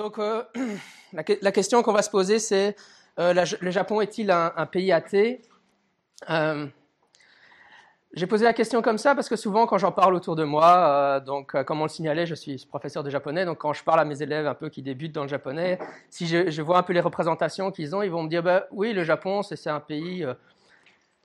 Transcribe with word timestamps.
Donc, 0.00 0.18
euh, 0.18 0.42
la, 1.12 1.52
question 1.52 1.82
qu'on 1.82 1.92
va 1.92 2.00
se 2.00 2.08
poser, 2.08 2.38
c'est 2.38 2.74
euh, 3.18 3.34
le 3.60 3.70
Japon 3.70 4.00
est-il 4.00 4.30
un, 4.30 4.64
pays 4.64 4.92
athée? 4.92 5.42
Euh, 6.30 6.66
J'ai 8.14 8.26
posé 8.26 8.46
la 8.46 8.54
question 8.54 8.80
comme 8.80 8.96
ça 8.96 9.14
parce 9.14 9.28
que 9.28 9.36
souvent, 9.36 9.66
quand 9.66 9.76
j'en 9.76 9.92
parle 9.92 10.14
autour 10.14 10.36
de 10.36 10.44
moi, 10.44 11.20
donc 11.20 11.62
comme 11.64 11.80
on 11.80 11.84
le 11.84 11.90
signalait, 11.90 12.24
je 12.24 12.34
suis 12.34 12.64
professeur 12.66 13.04
de 13.04 13.10
japonais, 13.10 13.44
donc 13.44 13.58
quand 13.58 13.74
je 13.74 13.84
parle 13.84 14.00
à 14.00 14.06
mes 14.06 14.22
élèves 14.22 14.46
un 14.46 14.54
peu 14.54 14.70
qui 14.70 14.80
débutent 14.80 15.12
dans 15.12 15.24
le 15.24 15.28
japonais, 15.28 15.78
si 16.08 16.26
je, 16.26 16.62
vois 16.62 16.78
un 16.78 16.82
peu 16.82 16.94
les 16.94 17.00
représentations 17.00 17.70
qu'ils 17.70 17.94
ont, 17.94 18.00
ils 18.00 18.10
vont 18.10 18.22
me 18.22 18.30
dire 18.30 18.42
bah, 18.42 18.68
oui, 18.70 18.94
le 18.94 19.04
Japon, 19.04 19.42
c'est 19.42 19.68
un 19.68 19.80
pays 19.80 20.26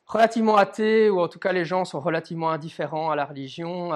relativement 0.06 0.58
athée, 0.58 1.10
ou 1.10 1.22
en 1.22 1.30
tout 1.30 1.40
cas 1.40 1.54
les 1.54 1.64
gens 1.64 1.86
sont 1.86 2.02
relativement 2.02 2.52
indifférents 2.52 3.10
à 3.10 3.16
la 3.16 3.24
religion. 3.24 3.92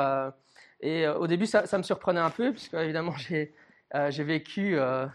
et 0.80 1.05
au 1.05 1.27
début, 1.27 1.48
ça, 1.48 1.68
ça, 1.68 1.77
me 1.77 1.84
surprenait 1.84 2.21
un 2.21 2.30
peu, 2.30 2.54
puisque 2.54 2.76
évidemment, 2.76 3.13
j'ai 3.18 3.54
euh, 3.95 4.11
j'ai 4.11 4.23
vécu 4.23 4.77
euh, 4.77 5.07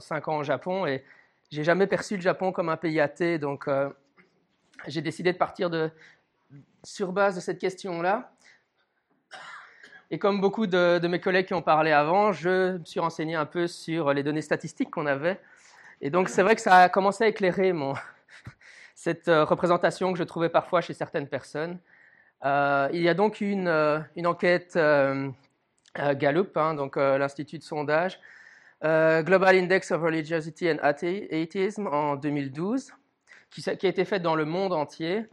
cinq 0.00 0.28
ans 0.28 0.38
au 0.38 0.42
Japon 0.42 0.86
et 0.86 1.04
j'ai 1.50 1.64
jamais 1.64 1.86
perçu 1.86 2.16
le 2.16 2.22
Japon 2.22 2.52
comme 2.52 2.68
un 2.68 2.76
pays 2.76 3.00
athée. 3.00 3.38
Donc, 3.38 3.68
euh, 3.68 3.88
j'ai 4.86 5.00
décidé 5.00 5.32
de 5.32 5.38
partir 5.38 5.70
sur 6.82 7.12
base 7.12 7.36
de 7.36 7.40
cette 7.40 7.58
question-là. 7.58 8.30
Et 10.10 10.18
comme 10.18 10.40
beaucoup 10.40 10.66
de, 10.66 11.06
mes 11.08 11.20
collègues 11.20 11.46
qui 11.46 11.54
ont 11.54 11.62
parlé 11.62 11.90
avant, 11.90 12.32
je 12.32 12.76
me 12.76 12.84
suis 12.84 13.00
renseigné 13.00 13.34
un 13.34 13.46
peu 13.46 13.66
sur 13.66 14.12
les 14.12 14.22
données 14.22 14.42
statistiques 14.42 14.90
qu'on 14.90 15.06
avait. 15.06 15.40
Et 16.00 16.10
donc, 16.10 16.28
c'est 16.28 16.42
vrai 16.42 16.54
que 16.54 16.60
ça 16.60 16.76
a 16.76 16.88
commencé 16.88 17.24
à 17.24 17.28
éclairer 17.28 17.72
cette 18.94 19.28
représentation 19.28 20.12
que 20.12 20.18
je 20.18 20.24
trouvais 20.24 20.50
parfois 20.50 20.82
chez 20.82 20.92
certaines 20.92 21.26
personnes. 21.26 21.78
il 22.44 23.00
y 23.00 23.08
a 23.08 23.14
donc 23.14 23.40
une, 23.40 23.68
enquête 24.24 24.76
euh, 24.76 25.30
Gallup, 25.96 26.56
hein, 26.56 26.74
donc 26.74 26.96
euh, 26.96 27.18
l'institut 27.18 27.58
de 27.58 27.62
sondage, 27.62 28.18
euh, 28.82 29.22
Global 29.22 29.56
Index 29.56 29.90
of 29.92 30.02
Religiosity 30.02 30.70
and 30.70 30.78
Atheism 30.82 31.86
en 31.86 32.16
2012, 32.16 32.92
qui, 33.50 33.62
qui, 33.62 33.86
a 33.86 33.88
été 33.88 34.04
faite 34.04 34.22
dans 34.22 34.34
le 34.34 34.44
monde 34.44 34.72
entier. 34.72 35.26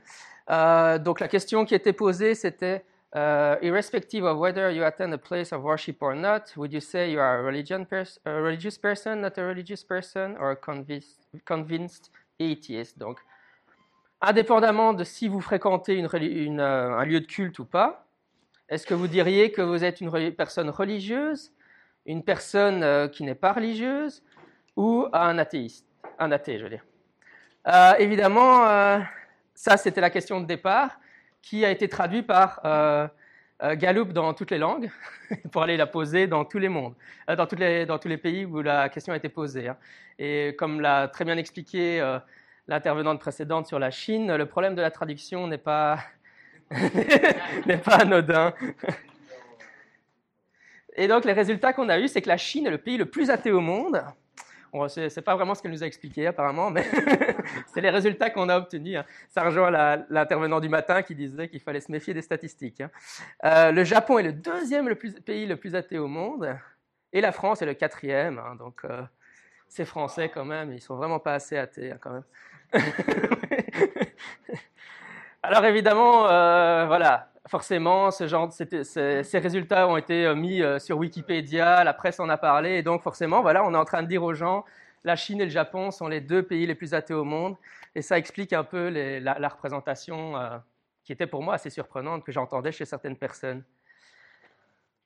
donc 0.48 1.20
la 1.20 1.28
question 1.28 1.66
qui 1.66 1.74
était 1.74 1.94
posée, 1.94 2.36
c'était 2.36 2.86
irrespective 3.62 4.24
of 4.24 4.38
whether 4.38 4.72
you 4.72 4.84
attend 4.84 5.12
a 5.14 5.18
place 5.18 5.52
of 5.52 5.64
worship 5.64 6.02
or 6.02 6.16
not, 6.16 6.56
would 6.56 6.72
you 6.72 6.80
say 6.80 7.12
you 7.12 7.20
are 7.20 7.40
a, 7.40 7.44
religious 7.44 8.78
person, 8.78 9.22
not 9.22 9.38
a 9.38 9.44
religious 9.44 9.84
person, 9.84 10.36
or 10.40 10.52
a 10.52 10.56
convinced, 10.56 11.28
convinced 11.46 12.12
atheist? 12.40 13.00
Donc, 13.00 13.20
indépendamment 14.22 14.94
de 14.94 15.04
si 15.04 15.28
vous 15.28 15.42
fréquentez 15.42 15.96
une, 15.96 16.08
une, 16.14 16.62
un 16.62 17.04
lieu 17.04 17.20
de 17.20 17.26
culte 17.26 17.58
ou 17.58 17.66
pas, 17.66 18.06
est-ce 18.72 18.88
que 18.88 18.94
vous 18.94 19.10
diriez 19.10 19.52
que 19.52 19.62
vous 19.62 19.84
êtes 19.84 20.00
une 20.00 20.32
personne 20.32 20.70
religieuse, 20.70 21.52
une 22.06 22.24
personne 22.24 22.84
euh, 22.84 23.10
qui 23.10 23.24
n'est 23.24 23.36
pas 23.36 23.52
religieuse, 23.52 24.24
ou 24.78 25.08
un 25.12 25.38
athéiste? 25.38 25.86
Un 26.18 26.32
athée, 26.32 26.58
je 26.58 26.66
veux. 26.66 26.80
Euh, 27.68 27.94
évidemment, 28.00 28.66
euh, 28.66 29.00
ça, 29.54 29.76
c'était 29.76 30.00
la 30.00 30.10
question 30.10 30.40
de 30.40 30.46
départ, 30.46 31.02
qui 31.42 31.66
a 31.66 31.70
été 31.70 31.90
traduite 31.90 32.26
par 32.28 32.62
Gallup 33.62 34.14
dans 34.14 34.34
toutes 34.34 34.52
les 34.52 34.58
langues, 34.58 34.90
pour 35.52 35.64
aller 35.64 35.76
la 35.76 35.86
poser 35.86 36.28
dans 36.28 36.46
tous 36.46 36.60
les 36.60 36.70
mondes, 36.70 36.96
dans, 37.28 37.46
tous 37.46 37.58
les 38.08 38.18
pays 38.18 38.46
où 38.46 38.62
la 38.62 38.88
question 38.88 39.12
a 39.12 39.18
été 39.18 39.28
posée. 39.28 39.68
Hein. 39.68 39.78
Et 40.18 40.56
comme 40.58 40.80
l'a 40.80 41.10
très 41.10 41.26
bien 41.26 41.38
expliqué 41.38 42.00
l'intervenante 42.68 43.20
précédente 43.20 43.68
sur 43.68 43.80
la 43.80 43.92
Chine, 43.92 44.34
le 44.34 44.46
problème 44.46 44.76
de 44.76 44.82
la 44.82 44.92
traduction 44.92 45.48
n'est 45.48 45.58
pas 45.58 45.98
n'est 47.66 47.78
pas 47.78 47.98
anodin. 47.98 48.54
Et 50.96 51.08
donc, 51.08 51.26
les 51.26 51.34
résultats 51.34 51.74
qu'on 51.74 51.90
a 51.90 52.00
eus, 52.00 52.08
c'est 52.08 52.22
que 52.22 52.28
la 52.28 52.38
Chine 52.38 52.68
est 52.68 52.72
le 52.72 52.78
pays 52.78 52.98
le 52.98 53.06
plus 53.06 53.30
athée 53.30 53.52
au 53.52 53.62
monde. 53.62 54.04
Bon, 54.74 54.88
ce 54.88 55.02
n'est 55.02 55.24
pas 55.24 55.36
vraiment 55.36 55.54
ce 55.54 55.62
qu'elle 55.62 55.72
nous 55.72 55.84
a 55.84 55.86
expliqué, 55.86 56.28
apparemment, 56.28 56.72
mais 56.72 56.86
c'est 57.74 57.82
les 57.82 57.90
résultats 57.90 58.30
qu'on 58.30 58.48
a 58.48 58.58
obtenus. 58.58 58.98
Hein. 58.98 59.06
Ça 59.30 59.44
rejoint 59.44 59.70
l'intervenant 60.10 60.62
du 60.62 60.70
matin 60.70 61.02
qui 61.02 61.14
disait 61.14 61.50
qu'il 61.50 61.60
fallait 61.60 61.82
se 61.82 61.92
méfier 61.92 62.14
des 62.14 62.22
statistiques. 62.22 62.80
Hein. 62.80 62.90
Euh, 63.44 63.72
le 63.72 63.84
Japon 63.84 64.20
est 64.20 64.24
le 64.24 64.32
deuxième 64.32 64.94
pays 65.26 65.46
le 65.46 65.58
plus 65.58 65.76
athée 65.76 65.98
au 65.98 66.08
monde, 66.08 66.56
et 67.12 67.20
la 67.20 67.34
France 67.34 67.62
est 67.62 67.66
le 67.66 67.74
quatrième. 67.74 68.40
Hein. 68.40 68.56
donc, 68.56 68.82
euh, 68.86 69.02
ces 69.68 69.84
Français, 69.84 70.30
quand 70.34 70.46
même, 70.46 70.72
ils 70.72 70.82
sont 70.82 70.96
vraiment 70.96 71.20
pas 71.20 71.34
assez 71.34 71.58
athées, 71.58 71.94
quand 72.00 72.12
même. 72.12 72.24
Alors 75.44 75.66
évidemment, 75.66 76.28
euh, 76.30 76.86
voilà, 76.86 77.32
forcément, 77.48 78.12
ces, 78.12 78.28
résultats 79.34 79.88
ont 79.88 79.98
été 79.98 80.28
euh, 80.28 80.36
mis 80.36 80.62
euh, 80.62 80.78
sur 80.78 81.00
Wikipédia, 81.00 81.84
la 81.84 81.94
presse 81.94 82.20
en 82.20 82.30
a 82.30 82.38
parlé, 82.38 82.78
et 82.78 82.84
donc 82.84 83.02
forcément, 83.02 83.42
voilà, 83.42 83.64
on 83.64 83.74
est 83.74 83.78
en 83.78 83.86
train 83.86 84.04
de 84.04 84.08
dire 84.08 84.22
aux 84.22 84.36
gens, 84.36 84.66
la 85.04 85.16
Chine 85.16 85.42
et 85.42 85.46
le 85.46 85.50
Japon 85.50 85.90
sont 85.90 86.08
les 86.08 86.22
deux 86.22 86.44
pays 86.44 86.68
les 86.68 86.76
plus 86.76 86.94
athées 86.94 87.16
au 87.16 87.24
monde, 87.24 87.56
et 87.96 88.04
ça 88.04 88.20
explique 88.20 88.54
un 88.54 88.64
peu 88.64 88.90
la, 88.90 89.48
représentation 89.48 90.34
qui 91.04 91.12
était 91.12 91.26
pour 91.26 91.42
moi 91.42 91.56
assez 91.56 91.72
surprenante 91.72 92.24
que 92.24 92.32
j'entendais 92.32 92.72
chez 92.72 92.86
certaines 92.86 93.18
personnes. 93.18 93.64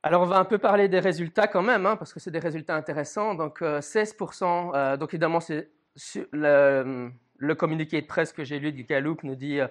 Alors 0.04 0.22
on 0.22 0.26
va 0.26 0.38
un 0.38 0.46
peu 0.46 0.58
parler 0.58 0.90
des 0.90 1.00
résultats 1.00 1.48
quand 1.48 1.62
même, 1.62 1.86
hein, 1.86 1.96
parce 1.96 2.14
que 2.14 2.20
c'est 2.20 2.30
des 2.30 2.40
résultats 2.40 2.76
intéressants. 2.76 3.36
Donc 3.36 3.62
16%, 3.62 4.98
donc 4.98 5.14
évidemment 5.14 5.40
c'est 5.40 5.70
le, 6.34 7.10
le, 7.38 7.56
communiqué 7.56 8.02
de 8.02 8.06
presse 8.06 8.34
que 8.34 8.44
j'ai 8.44 8.60
lu 8.60 8.74
du 8.74 8.84
Gallup 8.84 9.24
nous 9.24 9.36
dit 9.36 9.62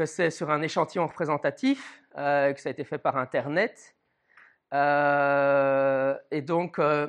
que 0.00 0.06
c'est 0.06 0.30
sur 0.30 0.48
un 0.50 0.62
échantillon 0.62 1.06
représentatif, 1.06 2.02
euh, 2.16 2.54
que 2.54 2.60
ça 2.60 2.70
a 2.70 2.72
été 2.72 2.84
fait 2.84 2.96
par 2.96 3.18
Internet. 3.18 3.94
Euh, 4.72 6.16
et 6.30 6.40
donc, 6.40 6.78
euh, 6.78 7.06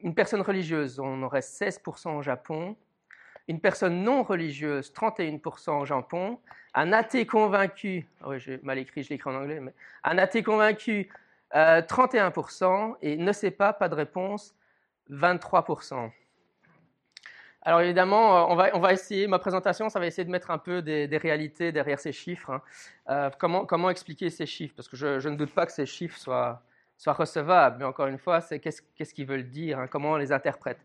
une 0.00 0.14
personne 0.14 0.42
religieuse, 0.42 1.00
on 1.00 1.22
aurait 1.22 1.40
16% 1.40 2.14
au 2.14 2.20
Japon. 2.20 2.76
Une 3.48 3.58
personne 3.58 4.02
non 4.02 4.22
religieuse, 4.22 4.92
31% 4.92 5.80
au 5.80 5.86
Japon. 5.86 6.38
Un 6.74 6.92
athée 6.92 7.24
convaincu, 7.24 8.06
ah 8.20 8.28
oui, 8.28 8.38
j'ai 8.38 8.60
mal 8.62 8.76
écrit, 8.76 9.02
je 9.02 9.08
l'écris 9.08 9.30
en 9.30 9.36
anglais, 9.36 9.60
mais 9.60 9.72
un 10.04 10.18
athée 10.18 10.42
convaincu, 10.42 11.08
31%. 11.54 12.96
Et 13.00 13.16
ne 13.16 13.32
sait 13.32 13.50
pas, 13.50 13.72
pas 13.72 13.88
de 13.88 13.94
réponse, 13.94 14.54
23%. 15.10 16.10
Alors 17.66 17.80
évidemment, 17.80 18.36
euh, 18.36 18.46
on 18.48 18.54
va, 18.54 18.70
on 18.74 18.78
va, 18.78 18.92
essayer, 18.92 19.26
ma 19.26 19.40
présentation, 19.40 19.88
ça 19.88 19.98
va 19.98 20.06
essayer 20.06 20.24
de 20.24 20.30
mettre 20.30 20.52
un 20.52 20.58
peu 20.58 20.82
des, 20.82 21.16
réalités 21.16 21.72
derrière 21.72 21.98
ces 21.98 22.12
chiffres. 22.12 22.50
Hein. 22.50 22.62
Euh, 23.10 23.28
comment, 23.40 23.66
comment, 23.66 23.90
expliquer 23.90 24.30
ces 24.30 24.46
chiffres? 24.46 24.72
Parce 24.76 24.86
que 24.86 24.96
je, 24.96 25.28
ne 25.28 25.34
doute 25.34 25.52
pas 25.52 25.66
que 25.66 25.72
ces 25.72 25.84
chiffres 25.84 26.16
soient, 26.16 26.62
soient 26.96 27.12
recevables, 27.12 27.78
mais 27.80 27.84
encore 27.84 28.06
une 28.06 28.18
fois, 28.18 28.40
c'est 28.40 28.60
qu'est-ce 28.60 29.12
qu'ils 29.12 29.26
veulent 29.26 29.50
dire, 29.50 29.80
hein, 29.80 29.88
comment 29.88 30.12
on 30.12 30.16
les 30.16 30.30
interprète? 30.30 30.78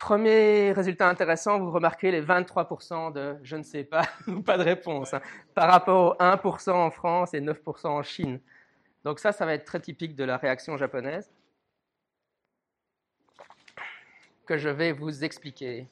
Premier 0.00 0.72
résultat 0.72 1.08
intéressant, 1.08 1.60
vous 1.60 1.70
remarquez 1.70 2.10
les 2.10 2.22
23% 2.22 3.12
de 3.12 3.36
je 3.44 3.54
ne 3.54 3.62
sais 3.62 3.84
pas 3.84 4.02
ou 4.26 4.42
pas 4.42 4.58
de 4.58 4.64
réponse, 4.64 5.14
hein, 5.14 5.20
par 5.54 5.70
rapport 5.70 6.16
aux 6.16 6.24
1% 6.24 6.72
en 6.72 6.90
France 6.90 7.34
et 7.34 7.40
9% 7.40 7.86
en 7.86 8.02
Chine. 8.02 8.40
Donc 9.04 9.20
ça, 9.20 9.30
ça 9.30 9.46
va 9.46 9.54
être 9.54 9.64
très 9.64 9.78
typique 9.78 10.16
de 10.16 10.24
la 10.24 10.38
réaction 10.38 10.76
japonaise 10.76 11.30
que 14.48 14.56
je 14.56 14.70
vais 14.70 14.92
vous 14.92 15.24
expliquer. 15.24 15.86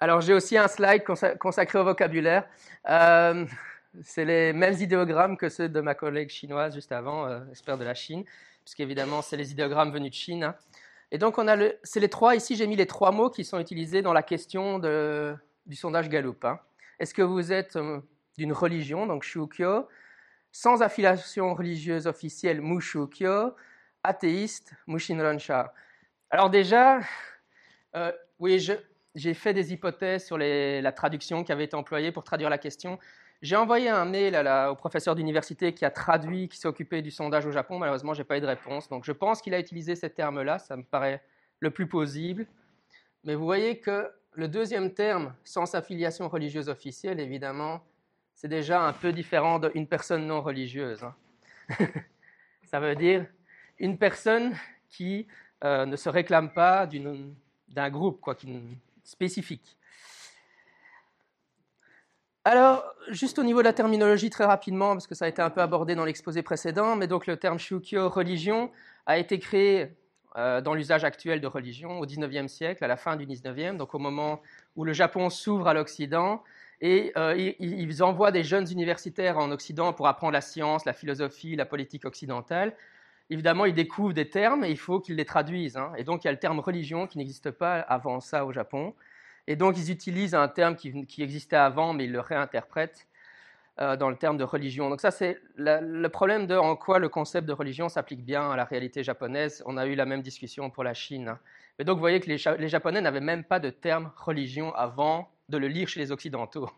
Alors 0.00 0.22
j'ai 0.22 0.32
aussi 0.32 0.56
un 0.56 0.66
slide 0.66 1.04
consacré 1.38 1.78
au 1.78 1.84
vocabulaire. 1.84 2.48
Euh, 2.88 3.44
c'est 4.02 4.24
les 4.24 4.54
mêmes 4.54 4.76
idéogrammes 4.80 5.36
que 5.36 5.50
ceux 5.50 5.68
de 5.68 5.80
ma 5.82 5.94
collègue 5.94 6.30
chinoise 6.30 6.74
juste 6.74 6.90
avant, 6.90 7.26
euh, 7.26 7.40
expert 7.50 7.76
de 7.76 7.84
la 7.84 7.94
Chine, 7.94 8.24
puisqu'évidemment 8.64 9.20
c'est 9.20 9.36
les 9.36 9.52
idéogrammes 9.52 9.92
venus 9.92 10.10
de 10.10 10.16
Chine. 10.16 10.44
Hein. 10.44 10.54
Et 11.10 11.18
donc 11.18 11.36
c'est 11.82 12.00
les 12.00 12.08
trois, 12.08 12.34
ici 12.34 12.56
j'ai 12.56 12.66
mis 12.66 12.76
les 12.76 12.86
trois 12.86 13.12
mots 13.12 13.28
qui 13.28 13.44
sont 13.44 13.60
utilisés 13.60 14.00
dans 14.00 14.14
la 14.14 14.22
question 14.22 14.78
du 14.78 15.76
sondage 15.76 16.08
Gallup. 16.08 16.46
Hein. 16.46 16.58
Est-ce 16.98 17.12
que 17.12 17.22
vous 17.22 17.52
êtes 17.52 17.76
euh, 17.76 18.00
d'une 18.38 18.54
religion, 18.54 19.06
donc 19.06 19.22
Shukyo, 19.22 19.86
sans 20.50 20.80
affiliation 20.80 21.54
religieuse 21.54 22.06
officielle, 22.06 22.62
Mushukyo, 22.62 23.54
athéiste, 24.06 24.72
Mushin 24.86 25.20
Ransha. 25.20 25.72
Alors 26.30 26.50
déjà, 26.50 27.00
euh, 27.94 28.12
oui, 28.38 28.64
j'ai 29.14 29.34
fait 29.34 29.54
des 29.54 29.72
hypothèses 29.72 30.26
sur 30.26 30.38
la 30.38 30.92
traduction 30.92 31.44
qui 31.44 31.52
avait 31.52 31.64
été 31.64 31.76
employée 31.76 32.12
pour 32.12 32.24
traduire 32.24 32.50
la 32.50 32.58
question. 32.58 32.98
J'ai 33.42 33.56
envoyé 33.56 33.88
un 33.88 34.04
mail 34.04 34.36
au 34.70 34.74
professeur 34.74 35.14
d'université 35.14 35.74
qui 35.74 35.84
a 35.84 35.90
traduit, 35.90 36.48
qui 36.48 36.56
s'est 36.56 36.68
occupé 36.68 37.02
du 37.02 37.10
sondage 37.10 37.46
au 37.46 37.50
Japon. 37.50 37.78
Malheureusement, 37.78 38.14
je 38.14 38.20
n'ai 38.20 38.24
pas 38.24 38.38
eu 38.38 38.40
de 38.40 38.46
réponse. 38.46 38.88
Donc 38.88 39.04
je 39.04 39.12
pense 39.12 39.42
qu'il 39.42 39.54
a 39.54 39.58
utilisé 39.58 39.94
ces 39.94 40.10
termes-là. 40.10 40.58
Ça 40.58 40.76
me 40.76 40.82
paraît 40.82 41.22
le 41.60 41.70
plus 41.70 41.86
plausible. 41.86 42.46
Mais 43.24 43.34
vous 43.34 43.44
voyez 43.44 43.78
que 43.78 44.10
le 44.32 44.48
deuxième 44.48 44.92
terme, 44.92 45.34
sans 45.44 45.74
affiliation 45.74 46.28
religieuse 46.28 46.68
officielle, 46.68 47.20
évidemment, 47.20 47.82
c'est 48.34 48.48
déjà 48.48 48.82
un 48.82 48.92
peu 48.92 49.12
différent 49.12 49.58
d'une 49.58 49.86
personne 49.86 50.26
non 50.26 50.42
religieuse. 50.42 51.02
Hein. 51.04 51.14
Ça 52.64 52.80
veut 52.80 52.94
dire 52.94 53.26
une 53.78 53.98
personne 53.98 54.54
qui 54.88 55.26
euh, 55.64 55.86
ne 55.86 55.96
se 55.96 56.08
réclame 56.08 56.52
pas 56.52 56.88
d'un 57.68 57.90
groupe 57.90 58.20
spécifique. 59.04 59.76
Alors, 62.44 62.84
juste 63.08 63.40
au 63.40 63.42
niveau 63.42 63.58
de 63.58 63.64
la 63.64 63.72
terminologie, 63.72 64.30
très 64.30 64.44
rapidement, 64.44 64.92
parce 64.92 65.08
que 65.08 65.16
ça 65.16 65.24
a 65.24 65.28
été 65.28 65.42
un 65.42 65.50
peu 65.50 65.60
abordé 65.60 65.96
dans 65.96 66.04
l'exposé 66.04 66.42
précédent, 66.42 66.94
mais 66.94 67.08
donc 67.08 67.26
le 67.26 67.36
terme 67.36 67.58
shukyo, 67.58 68.08
religion, 68.08 68.70
a 69.06 69.18
été 69.18 69.40
créé 69.40 69.96
euh, 70.36 70.60
dans 70.60 70.74
l'usage 70.74 71.02
actuel 71.02 71.40
de 71.40 71.46
religion 71.48 71.98
au 71.98 72.06
XIXe 72.06 72.46
siècle, 72.46 72.84
à 72.84 72.86
la 72.86 72.96
fin 72.96 73.16
du 73.16 73.26
XIXe, 73.26 73.76
donc 73.76 73.94
au 73.94 73.98
moment 73.98 74.42
où 74.76 74.84
le 74.84 74.92
Japon 74.92 75.28
s'ouvre 75.28 75.66
à 75.66 75.74
l'Occident, 75.74 76.44
et 76.80 77.12
euh, 77.16 77.34
ils 77.58 78.02
envoient 78.04 78.30
des 78.30 78.44
jeunes 78.44 78.70
universitaires 78.70 79.38
en 79.38 79.50
Occident 79.50 79.92
pour 79.92 80.06
apprendre 80.06 80.34
la 80.34 80.40
science, 80.40 80.84
la 80.84 80.92
philosophie, 80.92 81.56
la 81.56 81.64
politique 81.64 82.04
occidentale. 82.04 82.74
Évidemment, 83.30 83.64
ils 83.64 83.74
découvrent 83.74 84.12
des 84.14 84.30
termes 84.30 84.64
et 84.64 84.70
il 84.70 84.78
faut 84.78 85.00
qu'ils 85.00 85.16
les 85.16 85.24
traduisent. 85.24 85.76
Hein. 85.76 85.92
Et 85.96 86.04
donc, 86.04 86.24
il 86.24 86.26
y 86.26 86.28
a 86.28 86.32
le 86.32 86.38
terme 86.38 86.60
religion 86.60 87.06
qui 87.06 87.18
n'existe 87.18 87.50
pas 87.50 87.80
avant 87.80 88.20
ça 88.20 88.44
au 88.46 88.52
Japon. 88.52 88.94
Et 89.48 89.56
donc, 89.56 89.76
ils 89.78 89.90
utilisent 89.90 90.34
un 90.34 90.48
terme 90.48 90.76
qui, 90.76 91.22
existait 91.22 91.56
avant, 91.56 91.92
mais 91.92 92.04
ils 92.04 92.12
le 92.12 92.20
réinterprètent 92.20 93.06
euh, 93.80 93.96
dans 93.96 94.10
le 94.10 94.16
terme 94.16 94.36
de 94.36 94.44
religion. 94.44 94.90
Donc, 94.90 95.00
ça, 95.00 95.10
c'est 95.10 95.40
le 95.56 96.06
problème 96.08 96.46
de 96.46 96.56
en 96.56 96.76
quoi 96.76 96.98
le 96.98 97.08
concept 97.08 97.46
de 97.46 97.52
religion 97.52 97.88
s'applique 97.88 98.24
bien 98.24 98.50
à 98.50 98.56
la 98.56 98.64
réalité 98.64 99.02
japonaise. 99.02 99.62
On 99.66 99.76
a 99.76 99.86
eu 99.86 99.94
la 99.94 100.06
même 100.06 100.22
discussion 100.22 100.70
pour 100.70 100.84
la 100.84 100.94
Chine. 100.94 101.28
Hein. 101.28 101.38
Mais 101.78 101.84
donc, 101.84 101.96
vous 101.96 102.00
voyez 102.00 102.20
que 102.20 102.28
les, 102.28 102.68
Japonais 102.68 103.00
n'avaient 103.00 103.20
même 103.20 103.44
pas 103.44 103.60
de 103.60 103.70
terme 103.70 104.12
religion 104.16 104.74
avant 104.74 105.30
de 105.48 105.58
le 105.58 105.68
lire 105.68 105.88
chez 105.88 106.00
les 106.00 106.10
Occidentaux. 106.10 106.70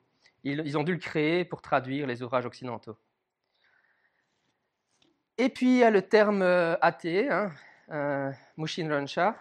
Ils, 0.45 0.79
ont 0.79 0.83
dû 0.83 0.93
le 0.93 0.99
créer 0.99 1.45
pour 1.45 1.63
traduire 1.63 2.07
les 2.07 2.23
ouvrages 2.23 2.47
occidentaux. 2.47 2.97
Et 5.41 5.49
puis, 5.51 5.67
il 5.67 5.77
y 5.79 5.85
a 5.85 5.91
le 5.91 6.03
terme 6.03 6.43
euh, 6.43 6.75
athée, 6.81 7.31
hein, 7.31 7.53
euh, 7.93 8.33
Mushin 8.57 8.89
Ronsha. 8.91 9.37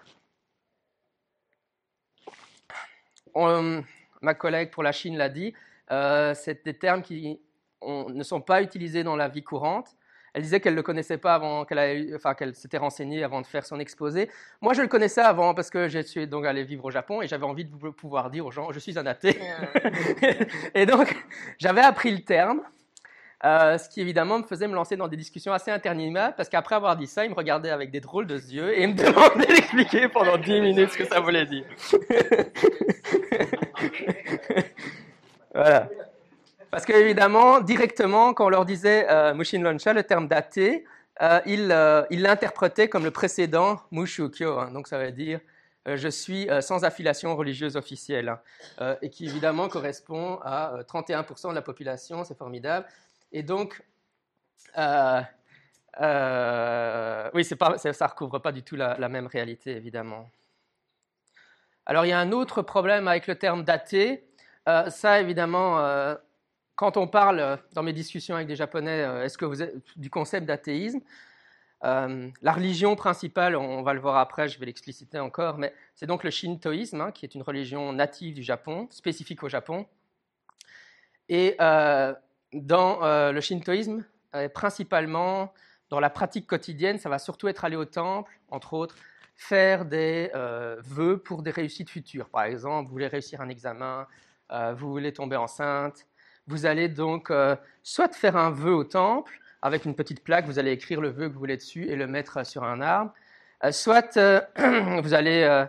ma 4.21 4.33
collègue 4.33 4.71
pour 4.71 4.83
la 4.83 4.91
Chine 4.91 5.17
l'a 5.17 5.29
dit, 5.29 5.53
euh, 5.91 6.33
c'est 6.35 6.63
des 6.65 6.75
termes 6.75 7.01
qui 7.01 7.39
ne 7.83 8.23
sont 8.23 8.41
pas 8.41 8.61
utilisés 8.61 9.03
dans 9.03 9.15
la 9.15 9.27
vie 9.27 9.44
courante. 9.44 9.95
Elle 10.33 10.44
disait 10.44 10.59
qu'elle 10.59 10.73
ne 10.73 10.77
le 10.77 10.83
connaissait 10.83 11.17
pas 11.17 11.33
avant, 11.33 11.65
qu'elle, 11.65 12.13
enfin, 12.15 12.35
qu'elle 12.35 12.53
s'était 12.53 12.77
renseignée 12.77 13.23
avant 13.23 13.41
de 13.41 13.47
faire 13.47 13.65
son 13.65 13.79
exposé. 13.79 14.29
Moi, 14.61 14.73
je 14.73 14.81
le 14.81 14.88
connaissais 14.88 15.21
avant 15.21 15.55
parce 15.55 15.71
que 15.71 15.88
je 15.88 15.99
suis 15.99 16.27
donc 16.27 16.45
allé 16.45 16.63
vivre 16.63 16.85
au 16.85 16.91
Japon 16.91 17.23
et 17.23 17.27
j'avais 17.27 17.45
envie 17.45 17.65
de 17.65 17.71
pouvoir 17.89 18.29
dire 18.29 18.45
aux 18.45 18.51
gens, 18.51 18.71
je 18.71 18.79
suis 18.79 18.99
un 18.99 19.05
athée. 19.07 19.39
et 20.75 20.85
donc, 20.85 21.15
j'avais 21.57 21.81
appris 21.81 22.11
le 22.11 22.23
terme. 22.23 22.61
Euh, 23.45 23.78
ce 23.78 23.88
qui 23.88 24.01
évidemment 24.01 24.39
me 24.39 24.44
faisait 24.44 24.68
me 24.68 24.74
lancer 24.74 24.98
dans 24.98 25.07
des 25.07 25.18
discussions 25.18 25.54
assez 25.54 25.69
interminables, 25.69 26.34
parce 26.36 26.50
qu'après 26.50 26.75
avoir 26.75 26.98
dit 26.98 27.06
ça, 27.06 27.24
il 27.24 27.30
me 27.30 27.36
regardait 27.36 27.69
avec 27.69 27.92
des 27.92 28.00
drôles 28.00 28.25
de 28.25 28.36
yeux 28.36 28.80
et 28.80 28.88
me 28.88 28.94
demandait 28.94 29.45
d'expliquer 29.45 30.10
pendant 30.10 30.38
10 30.38 30.62
minutes 30.62 30.92
ce 30.92 30.98
que 30.98 31.06
ça 31.06 31.19
voulait 31.19 31.45
dire. 31.45 31.66
voilà. 35.54 35.88
Parce 36.72 36.86
qu'évidemment, 36.86 37.62
directement, 37.62 38.34
quand 38.34 38.48
on 38.48 38.50
leur 38.50 38.66
disait 38.66 39.06
euh, 39.10 39.36
Mushin 39.36 39.62
Lonsha, 39.62 39.94
le 39.94 40.04
terme 40.04 40.28
daté, 40.28 40.83
euh, 41.22 41.40
ils 41.45 41.72
euh, 41.72 42.04
l'interprétaient 42.12 42.90
comme 42.90 43.04
le 43.04 43.12
précédent 43.12 43.80
Mushukyo. 43.92 44.60
Hein. 44.60 44.72
donc 44.72 44.88
ça 44.88 45.00
veut 45.00 45.12
dire 45.12 45.40
euh, 45.88 45.98
je 45.98 46.10
suis 46.10 46.48
sans 46.62 46.83
affiliation 46.83 47.36
religieuse 47.36 47.75
officielle. 47.75 48.38
Hein. 48.80 48.98
et 49.01 49.10
qui 49.10 49.25
évidemment 49.25 49.68
correspond 49.69 50.40
à 50.44 50.74
31% 50.88 51.50
de 51.50 51.56
la 51.56 51.62
population, 51.62 52.24
c'est 52.24 52.38
formidable. 52.38 52.86
Et 53.31 53.44
donc, 53.44 53.83
oui, 54.75 54.81
pas, 57.56 57.77
ça 57.77 57.89
ne 57.89 58.09
recouvre 58.09 58.39
pas 58.39 58.51
du 58.51 58.63
tout 58.63 58.75
la, 58.75 59.09
même 59.09 59.27
réalité, 59.27 59.75
évidemment. 59.75 60.29
Alors 61.85 62.06
il 62.06 62.09
y 62.09 62.13
a 62.13 62.19
un 62.19 62.31
autre 62.31 62.62
problème 62.62 63.07
avec 63.07 63.27
le 63.27 63.35
terme 63.35 63.63
daté. 63.63 64.27
ça, 64.65 65.21
évidemment, 65.21 66.18
quand 66.77 66.95
on 66.95 67.07
parle 67.07 67.39
euh, 67.39 67.57
dans 67.74 67.83
mes 67.83 67.91
discussions 67.91 68.35
avec 68.35 68.47
des 68.47 68.56
Japonais, 68.56 69.01
euh, 69.01 69.25
est-ce 69.25 69.38
que 69.38 69.45
vous 69.45 69.57
du 69.97 70.09
concept 70.09 70.45
d'athéisme? 70.45 71.01
Euh, 71.83 72.30
La 72.44 72.53
religion 72.53 72.95
principale, 72.95 73.56
on 73.56 73.81
va 73.81 73.94
le 73.94 74.00
voir 74.00 74.18
après, 74.18 74.47
je 74.47 74.59
vais 74.59 74.68
l'expliciter 74.68 75.19
encore, 75.19 75.57
mais 75.57 75.73
c'est 75.95 76.06
donc 76.06 76.23
le 76.23 76.30
shintoïsme, 76.30 77.01
hein, 77.01 77.12
qui 77.12 77.25
est 77.25 77.33
une 77.33 77.41
religion 77.41 77.91
native 77.94 78.35
du 78.35 78.44
Japon, 78.44 78.88
spécifique 78.91 79.41
au 79.44 79.50
Japon. 79.50 79.88
Et 81.30 81.57
dans 82.53 82.99
le 83.31 83.41
shintoïsme, 83.41 84.03
principalement 84.53 85.53
dans 85.89 85.99
la 85.99 86.09
pratique 86.09 86.47
quotidienne, 86.47 86.99
ça 86.99 87.09
va 87.09 87.19
surtout 87.19 87.47
être 87.47 87.65
aller 87.65 87.75
au 87.75 87.85
temple, 87.85 88.31
entre 88.49 88.73
autres, 88.73 88.95
faire 89.35 89.85
des 89.85 90.31
vœux 90.83 91.17
pour 91.17 91.44
des 91.44 91.51
réussites 91.51 91.89
futures. 91.89 92.29
Par 92.29 92.44
exemple, 92.44 92.88
vous 92.88 92.94
voulez 92.94 93.07
réussir 93.07 93.41
un 93.41 93.49
examen, 93.49 94.07
vous 94.49 94.89
voulez 94.89 95.13
tomber 95.13 95.35
enceinte, 95.35 96.05
vous 96.47 96.65
allez 96.65 96.88
donc 96.88 97.29
euh, 97.29 97.55
soit 97.83 98.13
faire 98.15 98.38
un 98.38 98.51
vœu 98.51 98.73
au 98.73 98.83
temple, 98.85 99.39
avec 99.61 99.85
une 99.85 99.95
petite 99.95 100.23
plaque, 100.23 100.45
vous 100.45 100.59
allez 100.59 100.71
écrire 100.71 101.01
le 101.01 101.09
vœu 101.09 101.27
que 101.27 101.33
vous 101.33 101.39
voulez 101.39 101.57
dessus 101.57 101.85
et 101.88 101.95
le 101.95 102.07
mettre 102.07 102.45
sur 102.45 102.63
un 102.63 102.79
arbre, 102.81 103.13
euh, 103.63 103.71
soit 103.71 104.17
euh, 104.17 104.41
vous 105.03 105.13
allez 105.13 105.65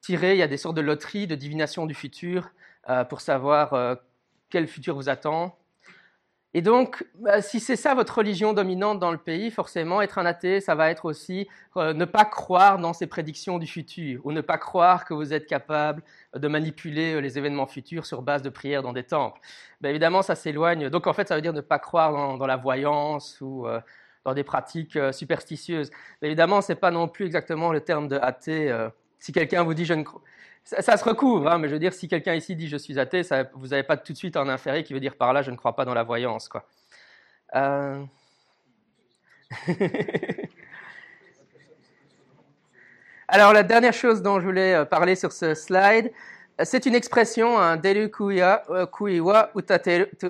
tirer, 0.00 0.32
il 0.32 0.38
y 0.38 0.42
a 0.42 0.48
des 0.48 0.56
sortes 0.56 0.76
de 0.76 0.80
loteries, 0.80 1.26
de 1.26 1.34
divination 1.34 1.86
du 1.86 1.94
futur, 1.94 2.50
pour 3.08 3.20
savoir 3.20 3.98
quel 4.50 4.66
futur 4.66 4.96
vous 4.96 5.08
attend, 5.08 5.56
et 6.54 6.60
donc, 6.60 7.06
bah, 7.18 7.40
si 7.40 7.60
c'est 7.60 7.76
ça 7.76 7.94
votre 7.94 8.18
religion 8.18 8.52
dominante 8.52 8.98
dans 8.98 9.10
le 9.10 9.16
pays, 9.16 9.50
forcément, 9.50 10.02
être 10.02 10.18
un 10.18 10.26
athée, 10.26 10.60
ça 10.60 10.74
va 10.74 10.90
être 10.90 11.06
aussi 11.06 11.48
euh, 11.78 11.94
ne 11.94 12.04
pas 12.04 12.26
croire 12.26 12.78
dans 12.78 12.92
ces 12.92 13.06
prédictions 13.06 13.58
du 13.58 13.66
futur, 13.66 14.20
ou 14.24 14.32
ne 14.32 14.42
pas 14.42 14.58
croire 14.58 15.06
que 15.06 15.14
vous 15.14 15.32
êtes 15.32 15.46
capable 15.46 16.02
de 16.36 16.48
manipuler 16.48 17.14
euh, 17.14 17.20
les 17.20 17.38
événements 17.38 17.66
futurs 17.66 18.04
sur 18.04 18.20
base 18.20 18.42
de 18.42 18.50
prières 18.50 18.82
dans 18.82 18.92
des 18.92 19.04
temples. 19.04 19.40
Ben, 19.80 19.88
évidemment, 19.88 20.20
ça 20.20 20.34
s'éloigne. 20.34 20.90
Donc, 20.90 21.06
en 21.06 21.14
fait, 21.14 21.26
ça 21.28 21.36
veut 21.36 21.42
dire 21.42 21.54
ne 21.54 21.62
pas 21.62 21.78
croire 21.78 22.36
dans, 22.36 22.46
la 22.46 22.56
voyance 22.56 23.40
ou 23.40 23.66
euh, 23.66 23.80
dans 24.26 24.34
des 24.34 24.44
pratiques 24.44 24.98
superstitieuses. 25.12 25.90
Évidemment, 26.20 26.60
ce 26.60 26.72
n'est 26.72 26.78
pas 26.78 26.90
non 26.90 27.08
plus 27.08 27.24
exactement 27.24 27.72
le 27.72 27.80
terme 27.80 28.08
de 28.08 28.18
athée. 28.18 28.70
Si 29.22 29.32
quelqu'un 29.32 29.62
vous 29.62 29.72
dit 29.72 29.84
je 29.84 29.94
ne 29.94 30.02
crois 30.02 30.20
ça, 30.64 30.96
se 30.96 31.04
recouvre, 31.04 31.48
hein, 31.48 31.58
mais 31.58 31.68
je 31.68 31.74
veux 31.74 31.78
dire, 31.80 31.92
si 31.92 32.08
quelqu'un 32.08 32.34
ici 32.34 32.56
dit 32.56 32.68
je 32.68 32.76
suis 32.76 32.98
athée, 32.98 33.22
vous 33.54 33.68
n'avez 33.68 33.84
pas 33.84 33.96
tout 33.96 34.12
de 34.12 34.18
suite 34.18 34.36
en 34.36 34.48
inféré 34.48 34.84
qui 34.84 34.92
veut 34.94 35.00
dire 35.00 35.16
par 35.16 35.32
là 35.32 35.42
je 35.42 35.50
ne 35.50 35.56
crois 35.56 35.74
pas 35.74 35.84
dans 35.84 35.94
la 35.94 36.04
voyance. 36.04 36.48
Quoi. 36.48 36.64
Euh. 37.54 38.04
Alors, 43.28 43.52
la 43.52 43.62
dernière 43.62 43.92
chose 43.92 44.22
dont 44.22 44.40
je 44.40 44.44
voulais 44.44 44.74
euh, 44.74 44.84
parler 44.84 45.14
sur 45.16 45.32
ce 45.32 45.54
slide, 45.54 46.12
c'est 46.62 46.86
une 46.86 46.94
expression, 46.94 47.58
un 47.58 47.76
deru 47.76 48.10
euh, 48.20 48.86
kuiwa 48.86 49.50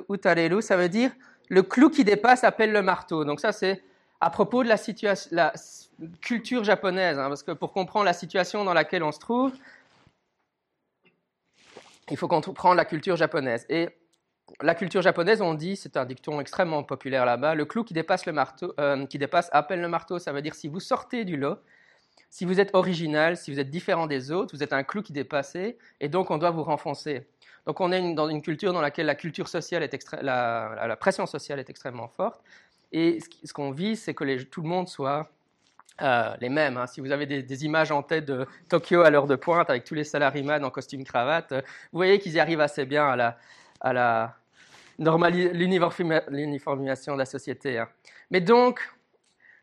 utareru, 0.09 0.63
ça 0.63 0.77
veut 0.77 0.89
dire 0.89 1.11
le 1.49 1.63
clou 1.63 1.91
qui 1.91 2.05
dépasse 2.05 2.45
appelle 2.45 2.73
le 2.73 2.81
marteau. 2.83 3.25
Donc, 3.25 3.41
ça, 3.41 3.53
c'est 3.53 3.83
à 4.23 4.31
propos 4.31 4.63
de 4.63 4.69
la, 4.69 4.77
la 5.33 5.53
culture 6.21 6.63
japonaise, 6.63 7.19
hein, 7.19 7.29
parce 7.29 7.43
que 7.43 7.51
pour 7.51 7.73
comprendre 7.73 8.05
la 8.05 8.13
situation 8.13 8.65
dans 8.65 8.73
laquelle 8.73 9.03
on 9.03 9.11
se 9.11 9.19
trouve, 9.19 9.53
il 12.09 12.17
faut 12.17 12.29
comprendre 12.29 12.77
la 12.77 12.85
culture 12.85 13.17
japonaise. 13.17 13.67
Et 13.69 13.89
la 14.61 14.77
culture 14.77 15.03
japonaise, 15.03 15.43
on 15.43 15.55
dit, 15.55 15.75
c'est 15.75 15.97
un 15.97 16.05
dicton 16.05 16.41
extrêmement 16.41 16.85
populaire 16.85 17.27
là-bas, 17.27 17.57
le 17.57 17.65
clou 17.65 17.83
qui 17.83 17.95
dépasse 17.95 18.25
le 18.25 18.33
marteau, 18.33 18.73
euh, 18.79 19.07
qui 19.07 19.19
dépasse 19.19 19.49
appelle 19.53 19.81
le 19.81 19.89
marteau. 19.89 20.21
Ça 20.21 20.33
veut 20.33 20.41
dire 20.41 20.55
si 20.55 20.69
vous 20.69 20.79
sortez 20.79 21.25
du 21.25 21.37
lot, 21.37 21.59
si 22.31 22.45
vous 22.45 22.61
êtes 22.61 22.71
original, 22.75 23.37
si 23.37 23.53
vous 23.53 23.59
êtes 23.59 23.71
différent 23.71 24.07
des 24.07 24.31
autres, 24.31 24.55
vous 24.55 24.63
êtes 24.63 24.73
un 24.73 24.85
clou 24.85 25.03
qui 25.03 25.13
dépasse, 25.13 25.57
et 25.57 26.09
donc 26.09 26.31
on 26.31 26.39
doit 26.39 26.51
vous 26.53 26.63
renfoncer. 26.63 27.27
Donc 27.67 27.81
on 27.81 27.93
est 27.93 28.15
dans 28.15 28.29
une 28.29 28.43
culture 28.43 28.73
dans 28.73 28.81
laquelle 28.81 29.07
la 29.07 29.15
culture 29.15 29.49
sociale 29.49 29.83
est 29.83 30.13
la, 30.23 30.87
la, 30.87 30.97
pression 30.97 31.27
sociale 31.27 31.61
est 31.61 31.71
extrêmement 31.71 32.09
forte, 32.09 32.41
et 32.93 33.19
ce 33.45 33.53
qu'on 33.53 33.71
vit, 33.71 33.97
c'est 33.97 34.15
que 34.15 34.43
tout 34.43 34.63
le 34.63 34.69
monde 34.69 34.89
soit 34.89 35.31
euh, 36.01 36.35
les 36.41 36.49
mêmes. 36.49 36.77
Hein. 36.77 36.87
Si 36.87 37.01
vous 37.01 37.13
avez 37.13 37.27
des, 37.27 37.65
images 37.65 37.91
en 37.91 38.03
tête 38.03 38.25
de 38.25 38.47
Tokyo 38.69 39.03
à 39.03 39.11
l'heure 39.11 39.27
de 39.27 39.37
pointe 39.37 39.71
avec 39.71 39.85
tous 39.85 39.95
les 39.95 40.05
salariés 40.05 40.45
en 40.51 40.71
costume 40.71 41.05
cravate, 41.05 41.53
euh, 41.53 41.61
vous 41.93 41.99
voyez 41.99 42.19
qu'ils 42.19 42.33
y 42.33 42.41
arrivent 42.41 42.61
assez 42.61 42.85
bien 42.85 43.09
à 43.09 43.17
la, 43.17 43.81
à 43.81 44.35
l'uniformisation 44.99 47.15
de 47.15 47.19
la 47.19 47.27
société. 47.27 47.79
Hein. 47.79 47.89
Mais 48.31 48.41
donc, 48.41 48.81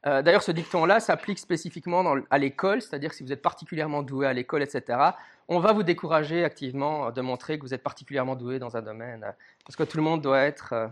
euh, 0.05 0.21
d'ailleurs, 0.21 0.43
ce 0.43 0.51
dicton-là 0.51 0.99
s'applique 0.99 1.39
spécifiquement 1.39 2.15
à 2.29 2.37
l'école, 2.37 2.81
c'est-à-dire 2.81 3.13
si 3.13 3.23
vous 3.23 3.33
êtes 3.33 3.41
particulièrement 3.41 4.03
doué 4.03 4.27
à 4.27 4.33
l'école, 4.33 4.63
etc., 4.63 4.99
on 5.47 5.59
va 5.59 5.73
vous 5.73 5.83
décourager 5.83 6.43
activement 6.43 7.11
de 7.11 7.21
montrer 7.21 7.57
que 7.57 7.63
vous 7.63 7.73
êtes 7.73 7.83
particulièrement 7.83 8.35
doué 8.35 8.59
dans 8.59 8.77
un 8.77 8.83
domaine, 8.83 9.25
parce 9.65 9.75
que 9.75 9.83
tout 9.83 9.97
le 9.97 10.03
monde 10.03 10.21
doit 10.21 10.41
être 10.41 10.91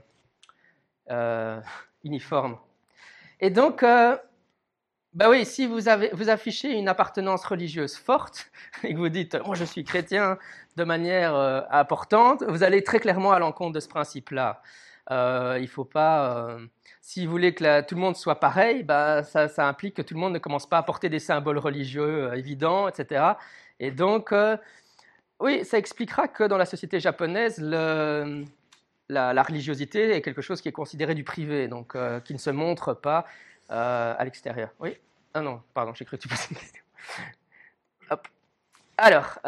uniforme. 2.04 2.58
Et 3.40 3.50
donc, 3.50 3.84
bah 5.18 5.32
oui, 5.32 5.46
si 5.46 5.66
vous, 5.66 5.88
avez, 5.88 6.12
vous 6.14 6.30
affichez 6.30 6.74
une 6.74 6.88
appartenance 6.88 7.44
religieuse 7.44 7.96
forte 7.96 8.52
et 8.84 8.94
que 8.94 9.00
vous 9.00 9.10
dites 9.10 9.36
moi 9.46 9.56
je 9.56 9.64
suis 9.64 9.84
chrétien 9.84 10.38
de 10.76 10.84
manière 10.84 11.36
euh, 11.36 11.62
importante, 11.72 12.44
vous 12.48 12.62
allez 12.62 12.84
très 12.84 13.00
clairement 13.00 13.32
à 13.32 13.40
l'encontre 13.40 13.74
de 13.74 13.80
ce 13.80 13.88
principe-là. 13.88 14.62
Euh, 15.10 15.58
il 15.60 15.68
faut 15.68 15.86
pas. 15.86 16.50
Euh, 16.50 16.68
si 17.02 17.26
vous 17.26 17.32
voulez 17.32 17.56
que 17.56 17.82
tout 17.82 17.96
le 17.96 18.02
monde 18.02 18.16
soit 18.16 18.40
pareil, 18.40 18.84
bah, 18.84 19.24
ça, 19.24 19.48
ça, 19.48 19.68
implique 19.68 19.96
que 19.96 20.04
tout 20.04 20.14
le 20.14 20.20
monde 20.20 20.34
ne 20.34 20.40
commence 20.40 20.68
pas 20.70 20.78
à 20.78 20.84
porter 20.84 21.10
des 21.10 21.20
symboles 21.20 21.58
religieux 21.58 22.32
évidents, 22.36 22.88
etc. 22.88 23.24
Et 23.80 23.90
donc, 23.90 24.34
oui, 25.40 25.66
ça 25.66 25.78
expliquera 25.78 26.28
que 26.28 26.44
dans 26.44 26.58
la 26.58 26.66
société 26.66 27.00
japonaise, 27.00 27.60
le, 27.60 28.44
la, 29.10 29.44
religiosité 29.44 30.12
est 30.12 30.22
quelque 30.22 30.42
chose 30.42 30.62
qui 30.62 30.70
est 30.70 30.74
considéré 30.74 31.16
du 31.16 31.24
privé, 31.24 31.68
donc 31.68 31.96
qui 32.24 32.34
ne 32.34 32.40
se 32.40 32.50
montre 32.50 32.94
pas 32.94 33.26
à 33.70 34.24
l'extérieur. 34.24 34.70
Oui 34.80 34.98
Ah 35.34 35.42
non, 35.42 35.62
pardon, 35.74 35.94
j'ai 35.94 36.06
cru 36.06 36.18
que 36.18 36.24
tu 36.24 36.28
posais 36.28 36.48
une 36.52 36.58
question. 36.58 36.84
Alors, 38.98 39.40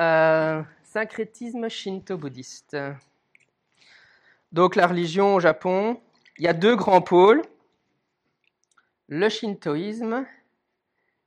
syncrétisme 0.83 1.69
shinto-bouddhiste. 1.69 2.77
Donc 4.51 4.75
la 4.75 4.87
religion 4.87 5.35
au 5.35 5.39
Japon, 5.39 6.01
il 6.37 6.45
y 6.45 6.47
a 6.47 6.53
deux 6.53 6.75
grands 6.75 7.01
pôles, 7.01 7.43
le 9.07 9.29
shintoïsme 9.29 10.25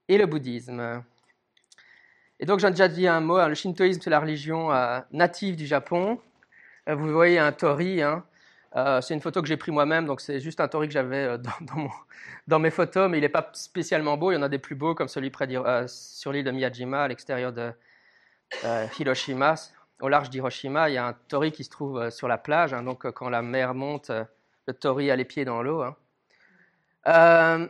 et 0.09 0.19
le 0.19 0.27
bouddhisme. 0.27 1.05
Et 2.41 2.47
donc 2.47 2.59
j'en 2.59 2.69
ai 2.69 2.73
déjà 2.73 2.89
dit 2.89 3.07
un 3.07 3.21
mot, 3.21 3.37
hein. 3.37 3.49
le 3.49 3.55
shintoïsme 3.55 4.01
c'est 4.03 4.11
la 4.11 4.19
religion 4.19 4.73
euh, 4.73 5.01
native 5.13 5.55
du 5.55 5.67
Japon. 5.67 6.21
Euh, 6.89 6.95
vous 6.95 7.13
voyez 7.13 7.39
un 7.39 7.53
tori, 7.53 8.03
hein. 8.03 8.25
euh, 8.77 9.01
c'est 9.01 9.15
une 9.15 9.21
photo 9.21 9.41
que 9.43 9.49
j'ai 9.49 9.57
prise 9.57 9.73
moi-même, 9.73 10.07
donc 10.07 10.21
c'est 10.21 10.41
juste 10.41 10.61
un 10.61 10.69
tori 10.69 10.89
que 10.89 10.95
j'avais 10.95 11.39
dans, 11.67 11.91
dans, 12.49 12.59
mes 12.59 12.71
photos, 12.71 13.11
mais 13.11 13.19
il 13.19 13.23
n'est 13.23 13.29
pas 13.29 13.51
spécialement 13.53 14.17
beau, 14.17 14.33
il 14.33 14.35
y 14.35 14.39
en 14.39 14.43
a 14.43 14.49
des 14.49 14.59
plus 14.59 14.75
beaux 14.75 14.95
comme 14.95 15.09
celui 15.09 15.31
près 15.31 15.49
sur 15.87 16.33
l'île 16.33 16.45
de 16.45 16.51
Miyajima 16.51 17.05
à 17.05 17.09
l'extérieur 17.09 17.53
de 17.53 17.73
Hiroshima 18.99 19.55
au 20.03 20.09
large 20.09 20.29
d'Hiroshima, 20.29 20.91
il 20.91 20.95
y 20.95 20.99
a 20.99 21.07
un 21.07 21.13
tori 21.29 21.53
qui 21.53 21.65
se 21.65 21.71
trouve 21.71 21.99
euh, 21.99 22.11
sur 22.11 22.29
la 22.29 22.37
plage. 22.37 22.75
Hein, 22.75 22.83
donc, 22.83 23.07
euh, 23.07 23.13
quand 23.13 23.31
la 23.31 23.41
mer 23.41 23.73
monte, 23.73 24.11
euh, 24.11 24.25
le 24.67 24.75
tori 24.75 25.11
a 25.11 25.17
les 25.17 25.25
pieds 25.25 25.45
dans 25.45 25.63
l'eau. 25.63 25.83
Hein. 27.05 27.69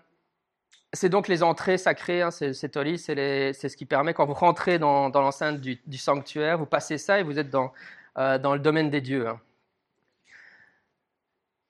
c'est 0.92 1.08
donc 1.08 1.28
les 1.28 1.42
entrées 1.42 1.78
sacrées, 1.78 2.22
hein, 2.22 2.30
ces, 2.30 2.68
toris, 2.68 3.02
c'est 3.02 3.52
ce 3.54 3.76
qui 3.76 3.86
permet, 3.86 4.12
quand 4.12 4.26
vous 4.26 4.34
rentrez 4.34 4.78
dans, 4.78 5.08
l'enceinte 5.08 5.60
du, 5.60 5.98
sanctuaire, 5.98 6.58
vous 6.58 6.66
passez 6.66 6.98
ça 6.98 7.20
et 7.20 7.22
vous 7.22 7.38
êtes 7.38 7.48
dans, 7.48 7.72
dans 8.16 8.54
le 8.54 8.58
domaine 8.58 8.90
des 8.90 9.00
dieux. 9.00 9.26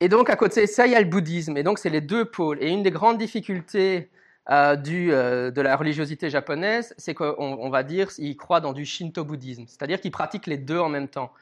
Et 0.01 0.09
donc, 0.09 0.31
à 0.31 0.37
côté 0.37 0.67
ça, 0.67 0.87
il 0.87 0.93
y 0.93 0.97
a 0.97 1.01
le 1.01 1.07
bouddhisme. 1.07 1.57
Et 1.57 1.63
donc, 1.63 1.79
c'est 1.79 1.91
les 1.91 2.01
deux 2.01 2.25
pôles. 2.25 2.61
Et 2.61 2.69
une 2.69 2.83
des 2.83 2.91
grandes 2.91 3.19
difficultés 3.19 4.11
euh, 4.51 4.77
euh, 4.89 5.51
de 5.53 5.61
la 5.61 5.77
religiosité 5.77 6.29
japonaise, 6.29 6.95
c'est 6.99 7.15
qu'on 7.15 7.71
va 7.71 7.85
dire 7.85 8.09
qu'ils 8.09 8.37
croient 8.37 8.61
dans 8.61 8.73
du 8.73 8.85
shinto-bouddhisme, 8.85 9.67
c'est-à-dire 9.69 10.01
qu'ils 10.01 10.11
pratiquent 10.11 10.49
les 10.49 10.57
deux 10.59 10.81
en 10.81 10.89
même 10.89 11.07
temps. 11.07 11.33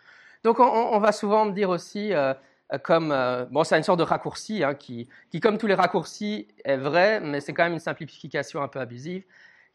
Donc 0.45 0.61
on, 0.61 0.99
va 0.99 1.13
souvent 1.13 1.47
me 1.47 1.53
dire 1.53 1.71
aussi, 1.71 2.13
euh, 2.13 2.35
comme, 2.83 3.09
bon, 3.51 3.65
c'est 3.65 3.79
une 3.79 3.83
sorte 3.83 3.99
de 3.99 4.05
raccourci 4.05 4.63
hein, 4.63 4.75
qui, 4.75 5.09
qui, 5.31 5.41
comme 5.41 5.57
tous 5.57 5.67
les 5.67 5.75
raccourcis, 5.75 6.47
est 6.65 6.77
vrai, 6.77 7.21
mais 7.21 7.41
c'est 7.41 7.55
quand 7.55 7.65
même 7.65 7.73
une 7.73 7.79
simplification 7.79 8.63
un 8.63 8.69
peu 8.69 8.81
abusive, 8.81 9.25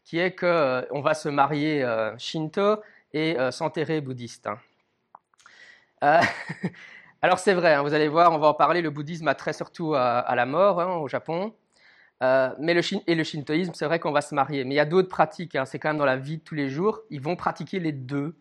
qui 0.04 0.18
est 0.20 0.36
qu'on 0.36 1.00
va 1.00 1.14
se 1.14 1.28
marier 1.28 1.84
shinto 2.18 2.80
et 3.12 3.36
s'enterrer 3.50 4.00
bouddhiste. 4.00 4.46
Hein. 4.46 4.58
alors 7.22 7.38
c'est 7.38 7.54
vrai, 7.54 7.74
hein, 7.74 7.82
vous 7.82 7.94
allez 7.94 8.08
voir, 8.08 8.32
on 8.32 8.38
va 8.38 8.48
en 8.48 8.54
parler, 8.54 8.82
le 8.82 8.90
bouddhisme 8.90 9.28
a 9.28 9.34
trait 9.34 9.52
surtout 9.52 9.94
à, 9.94 10.34
la 10.34 10.46
mort 10.46 10.78
au 11.00 11.08
Japon. 11.08 11.54
Euh, 12.22 12.50
mais 12.58 12.72
le, 12.72 12.80
et 13.06 13.14
le 13.14 13.24
shintoïsme, 13.24 13.72
c'est 13.74 13.86
vrai 13.86 13.98
qu'on 13.98 14.12
va 14.12 14.22
se 14.22 14.34
marier. 14.34 14.64
Mais 14.64 14.74
il 14.74 14.78
y 14.78 14.80
a 14.80 14.86
d'autres 14.86 15.08
pratiques, 15.08 15.54
hein. 15.54 15.66
c'est 15.66 15.78
quand 15.78 15.90
même 15.90 15.98
dans 15.98 16.06
la 16.06 16.16
vie 16.16 16.38
de 16.38 16.42
tous 16.42 16.54
les 16.54 16.68
jours. 16.70 17.00
Ils 17.10 17.20
vont 17.20 17.36
pratiquer 17.36 17.78
les 17.78 17.92
deux. 17.92 18.34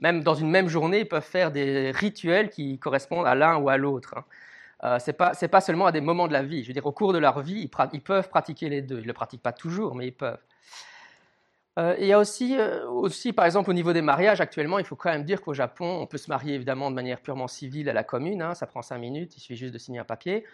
Même 0.00 0.22
dans 0.22 0.34
une 0.34 0.50
même 0.50 0.68
journée, 0.68 1.00
ils 1.00 1.08
peuvent 1.08 1.22
faire 1.24 1.50
des 1.50 1.90
rituels 1.90 2.50
qui 2.50 2.78
correspondent 2.78 3.26
à 3.26 3.34
l'un 3.34 3.56
ou 3.56 3.68
à 3.68 3.76
l'autre. 3.76 4.14
Hein. 4.16 4.24
Euh, 4.84 4.98
ce 5.00 5.10
n'est 5.10 5.48
pas, 5.48 5.60
seulement 5.60 5.86
à 5.86 5.92
des 5.92 6.00
moments 6.00 6.28
de 6.28 6.32
la 6.32 6.42
vie. 6.42 6.62
Je 6.62 6.68
veux 6.68 6.72
dire, 6.72 6.86
au 6.86 6.92
cours 6.92 7.12
de 7.12 7.18
leur 7.18 7.40
vie, 7.40 7.68
ils, 7.92 8.00
peuvent 8.00 8.28
pratiquer 8.28 8.68
les 8.68 8.80
deux. 8.80 8.98
Ils 8.98 9.02
ne 9.02 9.06
le 9.08 9.12
pratiquent 9.12 9.42
pas 9.42 9.52
toujours, 9.52 9.94
mais 9.96 10.06
ils 10.06 10.12
peuvent. 10.12 10.38
Euh, 11.78 11.94
il 11.98 12.06
y 12.06 12.12
a 12.12 12.18
aussi, 12.18 12.56
aussi, 12.90 13.32
par 13.32 13.46
exemple, 13.46 13.70
au 13.70 13.72
niveau 13.72 13.92
des 13.92 14.02
mariages, 14.02 14.40
actuellement, 14.40 14.78
il 14.78 14.84
faut 14.84 14.96
quand 14.96 15.10
même 15.10 15.24
dire 15.24 15.40
qu'au 15.40 15.54
Japon, 15.54 15.98
on 16.00 16.06
peut 16.06 16.18
se 16.18 16.28
marier 16.28 16.54
évidemment 16.54 16.90
de 16.90 16.96
manière 16.96 17.20
purement 17.20 17.48
civile 17.48 17.88
à 17.88 17.92
la 17.92 18.04
commune. 18.04 18.42
Hein. 18.42 18.54
ça 18.54 18.66
prend 18.66 18.82
cinq 18.82 18.98
minutes, 18.98 19.36
il 19.36 19.40
suffit 19.40 19.56
juste 19.56 19.74
de 19.74 19.78
signer 19.78 20.00
un 20.00 20.04
papier. 20.04 20.44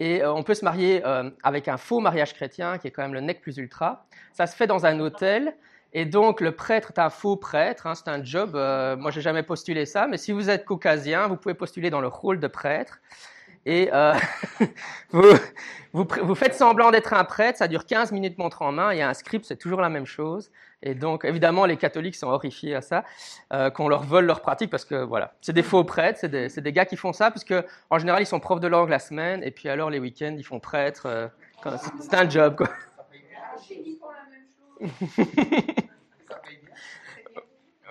Et 0.00 0.22
euh, 0.22 0.32
on 0.32 0.42
peut 0.42 0.54
se 0.54 0.64
marier 0.64 1.02
euh, 1.06 1.30
avec 1.42 1.68
un 1.68 1.76
faux 1.76 2.00
mariage 2.00 2.34
chrétien, 2.34 2.78
qui 2.78 2.88
est 2.88 2.90
quand 2.90 3.02
même 3.02 3.14
le 3.14 3.20
nec 3.20 3.40
plus 3.40 3.56
ultra. 3.58 4.06
Ça 4.32 4.46
se 4.46 4.56
fait 4.56 4.66
dans 4.66 4.86
un 4.86 4.98
hôtel. 5.00 5.56
Et 5.92 6.04
donc, 6.04 6.40
le 6.40 6.52
prêtre 6.52 6.92
est 6.94 7.00
un 7.00 7.10
faux 7.10 7.36
prêtre, 7.36 7.86
hein, 7.86 7.94
c'est 7.94 8.08
un 8.08 8.22
job. 8.24 8.56
Euh, 8.56 8.96
moi, 8.96 9.12
j'ai 9.12 9.20
jamais 9.20 9.44
postulé 9.44 9.86
ça, 9.86 10.08
mais 10.08 10.16
si 10.16 10.32
vous 10.32 10.50
êtes 10.50 10.64
caucasien, 10.64 11.28
vous 11.28 11.36
pouvez 11.36 11.54
postuler 11.54 11.90
dans 11.90 12.00
le 12.00 12.08
rôle 12.08 12.40
de 12.40 12.48
prêtre. 12.48 12.98
Et 13.66 13.90
euh, 13.92 14.14
vous, 15.10 15.32
vous, 15.92 16.06
vous, 16.22 16.34
faites 16.34 16.54
semblant 16.54 16.90
d'être 16.90 17.12
un 17.14 17.24
prêtre, 17.24 17.58
ça 17.58 17.68
dure 17.68 17.86
15 17.86 18.12
minutes 18.12 18.36
montre 18.36 18.62
en 18.62 18.72
main, 18.72 18.92
il 18.92 18.98
y 18.98 19.02
a 19.02 19.08
un 19.08 19.14
script, 19.14 19.44
c'est 19.46 19.56
toujours 19.56 19.80
la 19.80 19.88
même 19.88 20.06
chose. 20.06 20.50
Et 20.82 20.94
donc, 20.94 21.24
évidemment, 21.24 21.64
les 21.64 21.78
catholiques 21.78 22.14
sont 22.14 22.26
horrifiés 22.26 22.74
à 22.74 22.82
ça, 22.82 23.04
euh, 23.52 23.70
qu'on 23.70 23.88
leur 23.88 24.02
vole 24.02 24.26
leur 24.26 24.42
pratique, 24.42 24.70
parce 24.70 24.84
que 24.84 24.96
voilà, 24.96 25.32
c'est 25.40 25.54
des 25.54 25.62
faux 25.62 25.82
prêtres, 25.82 26.18
c'est 26.20 26.28
des, 26.28 26.48
des, 26.48 26.72
gars 26.72 26.84
qui 26.84 26.96
font 26.96 27.14
ça, 27.14 27.30
puisque 27.30 27.54
en 27.88 27.98
général, 27.98 28.22
ils 28.22 28.26
sont 28.26 28.38
profs 28.38 28.60
de 28.60 28.68
langue 28.68 28.90
la 28.90 28.98
semaine, 28.98 29.42
et 29.42 29.50
puis 29.50 29.70
alors 29.70 29.88
les 29.88 29.98
week-ends, 29.98 30.34
ils 30.36 30.44
font 30.44 30.60
prêtre. 30.60 31.06
Euh, 31.06 31.28
c'est 32.00 32.14
un 32.14 32.28
job, 32.28 32.56
quoi. 32.56 32.68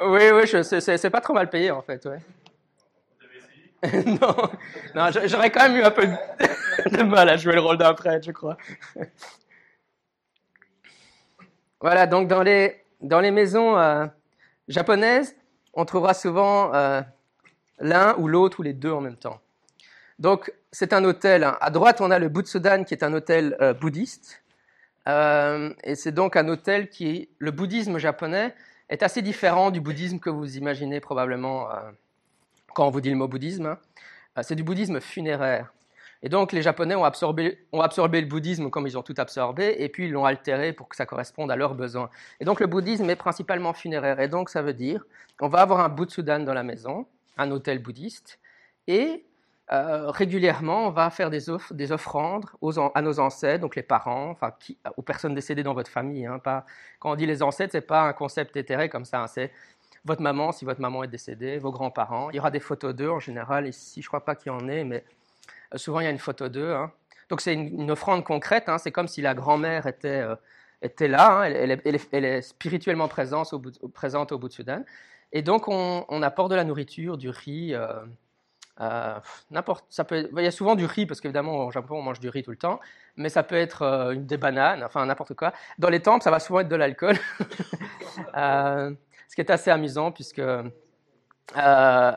oui, 0.06 0.22
oui, 0.34 0.64
c'est 0.64 1.10
pas 1.10 1.22
trop 1.22 1.34
mal 1.34 1.50
payé, 1.50 1.72
en 1.72 1.82
fait, 1.82 2.06
ouais. 2.06 2.20
non, 4.06 4.50
non 4.96 5.10
j'aurais 5.26 5.50
quand 5.50 5.68
même 5.68 5.78
eu 5.78 5.84
un 5.84 5.92
peu 5.92 6.08
de 6.90 7.04
mal 7.04 7.28
à 7.30 7.38
jouer 7.38 7.54
le 7.54 7.60
rôle 7.60 7.78
d'un 7.78 7.94
prêtre, 7.94 8.26
je 8.26 8.32
crois. 8.32 8.58
voilà, 11.82 12.08
donc 12.08 12.28
dans 12.28 12.44
les, 12.44 12.82
dans 13.02 13.20
les 13.20 13.32
maisons 13.32 13.78
euh, 13.78 14.06
japonaises, 14.68 15.36
on 15.74 15.86
trouvera 15.86 16.14
souvent 16.14 16.74
euh, 16.74 17.02
l'un 17.80 18.16
ou 18.18 18.28
l'autre 18.28 18.62
ou 18.62 18.64
les 18.64 18.74
deux 18.74 18.92
en 18.92 19.02
même 19.02 19.18
temps. 19.18 19.42
Donc 20.20 20.54
c'est 20.72 20.94
un 20.94 21.04
hôtel. 21.04 21.44
Hein. 21.44 21.58
À 21.60 21.70
droite, 21.70 22.00
on 22.00 22.10
a 22.10 22.20
le 22.20 22.30
Butsudan 22.30 22.86
qui 22.86 22.94
est 22.94 23.04
un 23.04 23.14
hôtel 23.14 23.58
euh, 23.60 23.74
bouddhiste. 23.74 24.44
et 25.08 25.96
c'est 25.96 26.14
donc 26.14 26.38
un 26.38 26.48
hôtel 26.48 26.90
qui, 26.90 27.30
le 27.40 27.52
bouddhisme 27.52 27.98
japonais, 27.98 28.56
est 28.88 29.04
assez 29.04 29.22
différent 29.22 29.72
du 29.72 29.82
bouddhisme 29.82 30.20
que 30.20 30.30
vous 30.30 30.56
imaginez 30.58 31.02
probablement 31.02 31.68
quand 32.74 32.88
on 32.88 32.90
vous 32.90 33.02
dit 33.02 33.10
le 33.10 33.16
mot 33.16 33.28
bouddhisme, 33.28 33.66
hein, 33.66 33.78
euh, 34.38 34.42
c'est 34.44 34.56
du 34.56 34.64
bouddhisme 34.64 35.00
funéraire. 35.00 35.74
Et 36.24 36.30
donc 36.30 36.54
les 36.54 36.62
Japonais 36.62 36.96
ont 36.96 37.04
absorbé, 37.04 37.66
ont 37.74 37.82
absorbé, 37.82 38.22
le 38.22 38.28
bouddhisme 38.28 38.70
comme 38.70 38.88
ils 38.88 38.98
ont 38.98 39.04
tout 39.04 39.16
absorbé, 39.18 39.76
et 39.80 39.90
puis 39.90 40.06
ils 40.06 40.12
l'ont 40.12 40.26
altéré 40.26 40.72
pour 40.72 40.88
que 40.88 40.96
ça 40.96 41.06
corresponde 41.06 41.52
à 41.52 41.58
leurs 41.58 41.76
besoins. 41.76 42.10
Et 42.40 42.46
donc 42.46 42.62
le 42.62 42.68
bouddhisme 42.68 43.10
est 43.10 43.18
principalement 43.18 43.74
funéraire. 43.74 44.22
Et 44.22 44.30
donc 44.30 44.50
ça 44.50 44.62
veut 44.62 44.74
dire 44.74 45.04
qu'on 45.38 45.50
va 45.50 45.60
avoir 45.60 45.82
un 45.82 45.90
Butsudan 45.90 46.40
dans 46.40 46.54
la 46.54 46.64
maison, 46.64 47.06
un 47.38 47.52
hôtel 47.52 47.80
bouddhiste, 47.80 48.40
et 48.88 49.26
euh, 49.72 50.12
régulièrement 50.12 50.88
on 50.88 50.92
va 50.92 51.10
faire 51.10 51.30
des, 51.30 51.40
des 51.72 51.92
offrandes 51.92 52.46
à 52.96 53.02
nos 53.02 53.20
ancêtres, 53.20 53.62
donc 53.62 53.76
les 53.76 53.84
parents, 53.84 54.30
enfin 54.30 54.54
aux 54.96 55.02
personnes 55.02 55.36
décédées 55.36 55.64
dans 55.64 55.74
votre 55.74 55.92
famille. 55.92 56.26
Hein, 56.26 56.40
pas, 56.40 56.66
quand 57.00 57.12
on 57.12 57.16
dit 57.16 57.26
les 57.26 57.44
ancêtres, 57.44 57.74
c'est 57.74 57.82
pas 57.82 58.02
un 58.04 58.14
concept 58.14 58.56
éthéré 58.56 58.88
comme 58.88 59.06
ça, 59.06 59.24
hein, 59.24 59.28
c'est 59.28 59.52
votre 60.06 60.22
maman, 60.22 60.52
si 60.52 60.66
votre 60.66 60.82
maman 60.82 61.04
est 61.04 61.08
décédée, 61.08 61.58
vos 61.58 61.72
grands-parents. 61.72 62.30
Il 62.32 62.36
y 62.36 62.40
aura 62.40 62.52
des 62.52 62.60
photos 62.60 62.94
d'eux 62.94 63.10
en 63.10 63.20
général. 63.20 63.68
Ici, 63.68 64.02
je 64.02 64.06
ne 64.06 64.10
crois 64.10 64.26
pas 64.26 64.36
qu'il 64.36 64.52
y 64.52 64.56
en 64.56 64.68
ait, 64.68 64.84
mais 64.84 65.04
euh, 65.74 65.78
souvent 65.78 66.00
il 66.00 66.04
y 66.04 66.08
a 66.08 66.12
une 66.12 66.20
photo 66.20 66.50
d'eux. 66.50 66.74
Hein. 66.74 66.92
Donc 67.30 67.42
c'est 67.42 67.54
une, 67.54 67.90
offrande 67.90 68.24
concrète. 68.24 68.68
Hein. 68.68 68.78
C'est 68.78 68.92
comme 68.92 69.08
si 69.08 69.22
la 69.22 69.34
grand-mère 69.34 69.88
était, 69.88 70.22
euh, 70.22 70.36
était 70.82 71.08
là. 71.08 71.40
Hein. 71.40 71.44
Elle, 71.46 71.72
est, 71.72 72.42
spirituellement 72.42 73.08
présente 73.08 73.54
au, 73.54 73.60
bout, 73.60 73.72
présente 73.94 74.32
au 74.32 74.38
de 74.38 74.50
Sudan. 74.50 74.84
Et 75.32 75.42
donc 75.42 75.68
on, 75.68 76.22
apporte 76.22 76.52
de 76.52 76.56
la 76.56 76.64
nourriture, 76.64 77.18
du 77.18 77.30
riz. 77.30 77.74
Euh, 77.74 79.20
n'importe, 79.52 79.86
ça 79.90 80.04
peut 80.04 80.30
il 80.36 80.44
y 80.44 80.48
a 80.48 80.52
souvent 80.52 80.76
du 80.76 80.86
riz 80.86 81.06
parce 81.06 81.22
qu'évidemment 81.22 81.68
au 81.68 81.72
Japon 81.72 81.98
on 82.00 82.02
mange 82.02 82.20
du 82.20 82.28
riz 82.30 82.42
tout 82.42 82.52
le 82.52 82.58
temps, 82.58 82.80
mais 83.18 83.30
ça 83.30 83.44
peut 83.44 83.56
être 83.56 84.14
des 84.16 84.38
bananes, 84.38 84.84
enfin 84.84 85.06
n'importe 85.06 85.36
quoi. 85.36 85.54
Dans 85.78 85.90
les 85.90 86.02
temples, 86.02 86.24
ça 86.24 86.32
va 86.32 86.40
souvent 86.40 86.60
être 86.60 86.70
de 86.70 86.76
l'alcool. 86.76 87.18
ce 89.34 89.36
qui 89.36 89.42
est 89.42 89.50
assez 89.50 89.72
amusant 89.72 90.12
puisque 90.12 90.38
euh, 91.58 92.12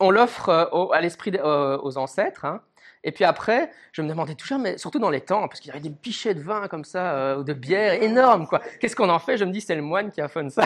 on 0.00 0.10
l'offre 0.10 0.50
euh, 0.50 0.88
à 0.92 1.00
l'esprit 1.00 1.32
euh, 1.34 1.78
aux 1.82 1.96
ancêtres. 1.96 2.44
Hein. 2.44 2.60
et 3.04 3.10
puis 3.10 3.24
après, 3.24 3.70
je 3.92 4.02
me 4.02 4.08
demandais 4.08 4.34
toujours, 4.34 4.58
mais 4.58 4.76
surtout 4.76 4.98
dans 4.98 5.08
les 5.08 5.22
temps, 5.22 5.48
parce 5.48 5.60
qu'il 5.60 5.68
y 5.68 5.70
avait 5.70 5.80
des 5.80 5.88
pichets 5.88 6.34
de 6.34 6.42
vin 6.42 6.68
comme 6.68 6.84
ça, 6.84 7.38
ou 7.38 7.42
de 7.42 7.54
bière 7.54 8.02
énormes, 8.02 8.46
quoi. 8.46 8.60
Qu'est-ce 8.80 8.94
qu'on 8.94 9.08
en 9.08 9.18
fait? 9.18 9.38
Je 9.38 9.46
me 9.46 9.50
dis, 9.50 9.62
c'est 9.62 9.74
le 9.74 9.80
moine 9.80 10.10
qui 10.10 10.20
a 10.20 10.28
ça. 10.28 10.62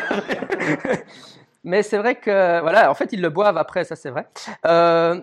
mais 1.63 1.85
c'est 1.85 1.99
vrai 1.99 2.17
que, 2.17 2.61
voilà, 2.61 2.91
en 2.91 2.95
fait, 2.95 3.13
ils 3.13 3.23
le 3.23 3.31
boivent 3.31 3.57
après, 3.57 3.85
ça 3.85 3.95
c'est 3.95 4.11
vrai. 4.11 4.27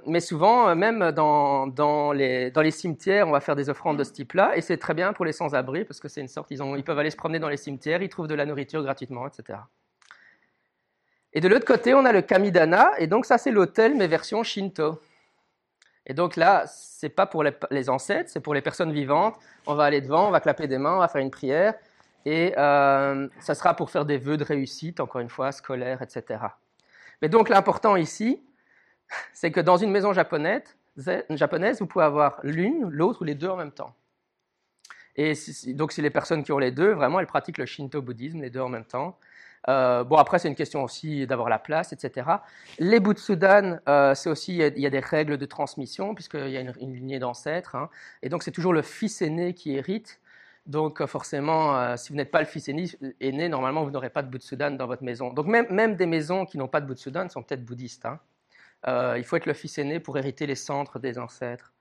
mais 0.07 0.21
souvent, 0.21 0.73
même 0.77 1.11
dans, 1.11 1.67
dans, 1.67 2.13
les, 2.13 2.51
dans 2.51 2.61
les 2.61 2.71
cimetières, 2.71 3.27
on 3.27 3.31
va 3.31 3.41
faire 3.41 3.57
des 3.57 3.69
offrandes 3.69 3.97
de 3.97 4.05
ce 4.05 4.13
type-là, 4.13 4.55
et 4.55 4.61
c'est 4.61 4.77
très 4.77 4.93
bien 4.93 5.11
pour 5.11 5.25
les 5.25 5.33
sans-abri, 5.33 5.83
parce 5.83 5.99
que 5.99 6.07
c'est 6.07 6.21
une 6.21 6.29
sorte, 6.29 6.51
ils, 6.51 6.63
ont, 6.63 6.77
ils 6.77 6.85
peuvent 6.85 6.99
aller 6.99 7.11
se 7.11 7.17
promener 7.17 7.39
dans 7.39 7.49
les 7.49 7.57
cimetières, 7.57 8.01
ils 8.01 8.07
trouvent 8.07 8.27
de 8.27 8.35
la 8.35 8.45
nourriture 8.45 8.81
gratuitement, 8.81 9.27
etc. 9.27 9.59
Et 11.33 11.39
de 11.39 11.47
l'autre 11.47 11.65
côté, 11.65 11.93
on 11.93 12.05
a 12.05 12.11
le 12.11 12.21
Kamidana, 12.21 12.91
et 12.97 13.07
donc 13.07 13.25
ça 13.25 13.37
c'est 13.37 13.51
l'hôtel, 13.51 13.95
mais 13.95 14.07
version 14.07 14.43
Shinto. 14.43 14.99
Et 16.05 16.13
donc 16.13 16.35
là, 16.35 16.65
c'est 16.67 17.09
pas 17.09 17.25
pour 17.25 17.43
les, 17.43 17.89
ancêtres, 17.89 18.29
c'est 18.29 18.39
pour 18.39 18.53
les 18.53 18.61
personnes 18.61 18.91
vivantes. 18.91 19.35
On 19.67 19.75
va 19.75 19.85
aller 19.85 20.01
devant, 20.01 20.27
on 20.27 20.31
va 20.31 20.39
clapper 20.39 20.67
des 20.67 20.77
mains, 20.77 20.95
on 20.95 20.99
va 20.99 21.07
faire 21.07 21.21
une 21.21 21.31
prière, 21.31 21.75
et 22.25 22.53
euh, 22.57 23.27
ça 23.39 23.55
sera 23.55 23.75
pour 23.75 23.89
faire 23.91 24.05
des 24.05 24.17
vœux 24.17 24.37
de 24.37 24.43
réussite, 24.43 24.99
encore 24.99 25.21
une 25.21 25.29
fois, 25.29 25.51
scolaire, 25.51 26.01
etc. 26.01 26.39
Mais 27.21 27.29
donc 27.29 27.49
l'important 27.49 27.95
ici, 27.95 28.43
c'est 29.33 29.51
que 29.51 29.59
dans 29.59 29.77
une 29.77 29.91
maison 29.91 30.11
japonaise, 30.11 30.75
japonaise 31.29 31.79
vous 31.79 31.87
pouvez 31.87 32.05
avoir 32.05 32.39
l'une, 32.43 32.89
l'autre 32.89 33.21
ou 33.21 33.23
les 33.23 33.35
deux 33.35 33.49
en 33.49 33.55
même 33.55 33.71
temps. 33.71 33.95
Et 35.15 35.33
donc, 35.67 35.91
c'est 35.91 36.01
les 36.01 36.09
personnes 36.09 36.43
qui 36.43 36.51
ont 36.51 36.57
les 36.57 36.71
deux, 36.71 36.93
vraiment, 36.93 37.19
elles 37.19 37.27
pratiquent 37.27 37.57
le 37.57 37.65
shinto-bouddhisme, 37.65 38.41
les 38.41 38.49
deux 38.49 38.61
en 38.61 38.69
même 38.69 38.85
temps. 38.85 39.17
Euh, 39.69 40.03
bon, 40.03 40.17
après, 40.17 40.39
c'est 40.39 40.47
une 40.47 40.55
question 40.55 40.83
aussi 40.83 41.27
d'avoir 41.27 41.49
la 41.49 41.59
place, 41.59 41.93
etc. 41.93 42.27
Les 42.79 42.99
Butsudan, 42.99 43.79
euh, 43.87 44.15
c'est 44.15 44.29
aussi, 44.29 44.57
il 44.57 44.79
y, 44.79 44.85
a, 44.85 44.89
des 44.89 44.99
règles 44.99 45.37
de 45.37 45.45
transmission, 45.45 46.15
puisqu'il 46.15 46.49
y 46.49 46.57
a 46.57 46.61
une, 46.61 46.93
lignée 46.93 47.19
d'ancêtres. 47.19 47.75
Hein. 47.75 47.89
et 48.21 48.29
donc, 48.29 48.43
c'est 48.43 48.51
toujours 48.51 48.73
le 48.73 48.81
fils 48.81 49.21
aîné 49.21 49.53
qui 49.53 49.75
hérite. 49.75 50.19
Donc, 50.65 51.01
euh, 51.01 51.07
forcément, 51.07 51.95
si 51.97 52.09
vous 52.09 52.15
n'êtes 52.15 52.31
pas 52.31 52.39
le 52.39 52.45
fils 52.45 52.69
aîné, 52.69 53.49
normalement, 53.49 53.83
vous 53.83 53.91
n'aurez 53.91 54.09
pas 54.09 54.23
de 54.23 54.29
Butsudan 54.29 54.71
dans 54.71 54.87
votre 54.87 55.03
maison. 55.03 55.33
Donc, 55.33 55.47
même, 55.47 55.67
même 55.69 55.95
des 55.95 56.05
maisons 56.05 56.45
qui 56.45 56.57
n'ont 56.57 56.67
pas 56.67 56.81
de 56.81 56.87
Butsudan 56.87 57.29
sont 57.29 57.43
peut-être 57.43 57.65
bouddhistes. 57.65 58.05
Hein. 58.05 58.19
il 59.17 59.23
faut 59.23 59.35
être 59.37 59.45
le 59.45 59.53
fils 59.53 59.77
aîné 59.77 59.99
pour 59.99 60.17
hériter 60.17 60.47
les 60.47 60.55
centres 60.55 60.99
des 60.99 61.19
ancêtres. 61.19 61.73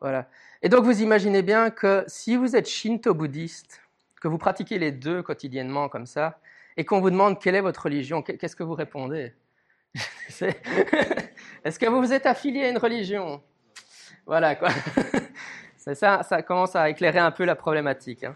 Voilà. 0.00 0.28
Et 0.62 0.70
donc, 0.70 0.84
vous 0.84 1.02
imaginez 1.02 1.42
bien 1.42 1.70
que 1.70 2.04
si 2.06 2.36
vous 2.36 2.56
êtes 2.56 2.68
shinto-bouddhiste, 2.68 3.82
que 4.20 4.28
vous 4.28 4.38
pratiquez 4.38 4.78
les 4.78 4.92
deux 4.92 5.22
quotidiennement 5.22 5.88
comme 5.90 6.06
ça, 6.06 6.38
et 6.80 6.84
qu'on 6.86 6.98
vous 6.98 7.10
demande 7.10 7.38
quelle 7.38 7.56
est 7.56 7.60
votre 7.60 7.82
religion, 7.82 8.22
qu'est-ce 8.22 8.56
que 8.56 8.62
vous 8.62 8.72
répondez? 8.72 9.34
Est-ce 11.62 11.78
que 11.78 11.84
vous 11.84 12.00
vous 12.00 12.14
êtes 12.14 12.24
affilié 12.24 12.64
à 12.64 12.70
une 12.70 12.78
religion? 12.78 13.42
Voilà 14.24 14.54
quoi. 14.54 14.70
ça, 15.76 16.22
ça 16.22 16.42
commence 16.42 16.74
à 16.74 16.88
éclairer 16.88 17.18
un 17.18 17.32
peu 17.32 17.44
la 17.44 17.54
problématique. 17.54 18.24
Hein. 18.24 18.34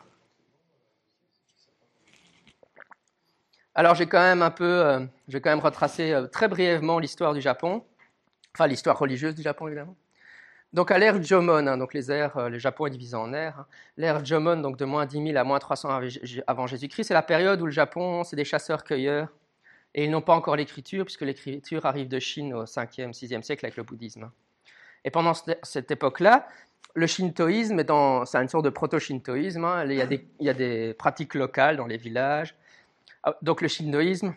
Alors 3.74 3.94
j'ai 3.94 4.06
quand 4.06 4.20
même 4.20 4.42
un 4.42 4.50
peu, 4.50 4.84
euh, 4.84 5.06
j'ai 5.28 5.40
quand 5.40 5.48
même 5.48 5.60
retracé 5.60 6.12
euh, 6.12 6.26
très 6.26 6.46
brièvement 6.46 6.98
l'histoire 6.98 7.32
du 7.32 7.40
Japon, 7.40 7.82
enfin 8.54 8.66
l'histoire 8.66 8.98
religieuse 8.98 9.34
du 9.34 9.40
Japon 9.40 9.68
évidemment. 9.68 9.96
Donc 10.74 10.90
à 10.90 10.98
l'ère 10.98 11.22
Jomon, 11.22 11.68
hein, 11.68 11.78
donc 11.78 11.94
les 11.94 12.10
ères, 12.10 12.36
euh, 12.36 12.48
le 12.48 12.58
Japon 12.58 12.86
est 12.86 12.90
divisé 12.90 13.14
en 13.14 13.32
ères. 13.32 13.60
Hein. 13.60 13.66
L'ère 13.96 14.24
Jomon, 14.24 14.56
donc 14.56 14.76
de 14.76 14.84
moins 14.84 15.06
10 15.06 15.24
000 15.28 15.38
à 15.38 15.44
moins 15.44 15.60
300 15.60 16.00
avant 16.48 16.66
Jésus-Christ, 16.66 17.06
c'est 17.06 17.14
la 17.14 17.22
période 17.22 17.62
où 17.62 17.66
le 17.66 17.70
Japon, 17.70 18.24
c'est 18.24 18.34
des 18.34 18.44
chasseurs-cueilleurs. 18.44 19.28
Et 19.94 20.04
ils 20.04 20.10
n'ont 20.10 20.20
pas 20.20 20.34
encore 20.34 20.56
l'écriture, 20.56 21.04
puisque 21.04 21.20
l'écriture 21.20 21.86
arrive 21.86 22.08
de 22.08 22.18
Chine 22.18 22.52
au 22.54 22.64
5e, 22.64 23.12
6e 23.12 23.42
siècle 23.42 23.64
avec 23.64 23.76
le 23.76 23.84
bouddhisme. 23.84 24.28
Et 25.04 25.10
pendant 25.10 25.34
cette 25.62 25.92
époque-là, 25.92 26.48
le 26.94 27.06
shintoïsme, 27.06 27.80
c'est 28.26 28.38
une 28.38 28.48
sorte 28.48 28.64
de 28.64 28.70
proto-shintoïsme. 28.70 29.64
Hein. 29.64 29.84
il, 29.84 30.26
y 30.40 30.48
a 30.48 30.54
des, 30.54 30.94
pratiques 30.94 31.34
locales 31.34 31.76
dans 31.76 31.86
les 31.86 31.98
villages. 31.98 32.56
Ah, 33.22 33.36
donc 33.42 33.60
le 33.60 33.68
shintoïsme, 33.68 34.34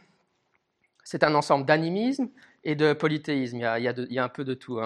c'est 1.04 1.24
un 1.24 1.34
ensemble 1.34 1.66
d'animisme 1.66 2.30
et 2.68 2.76
de 2.76 2.92
polythéisme. 2.92 3.58
Il 3.58 3.62
y 4.12 4.20
a, 4.20 4.24
un 4.24 4.28
peu 4.28 4.44
de 4.44 4.54
tout. 4.54 4.80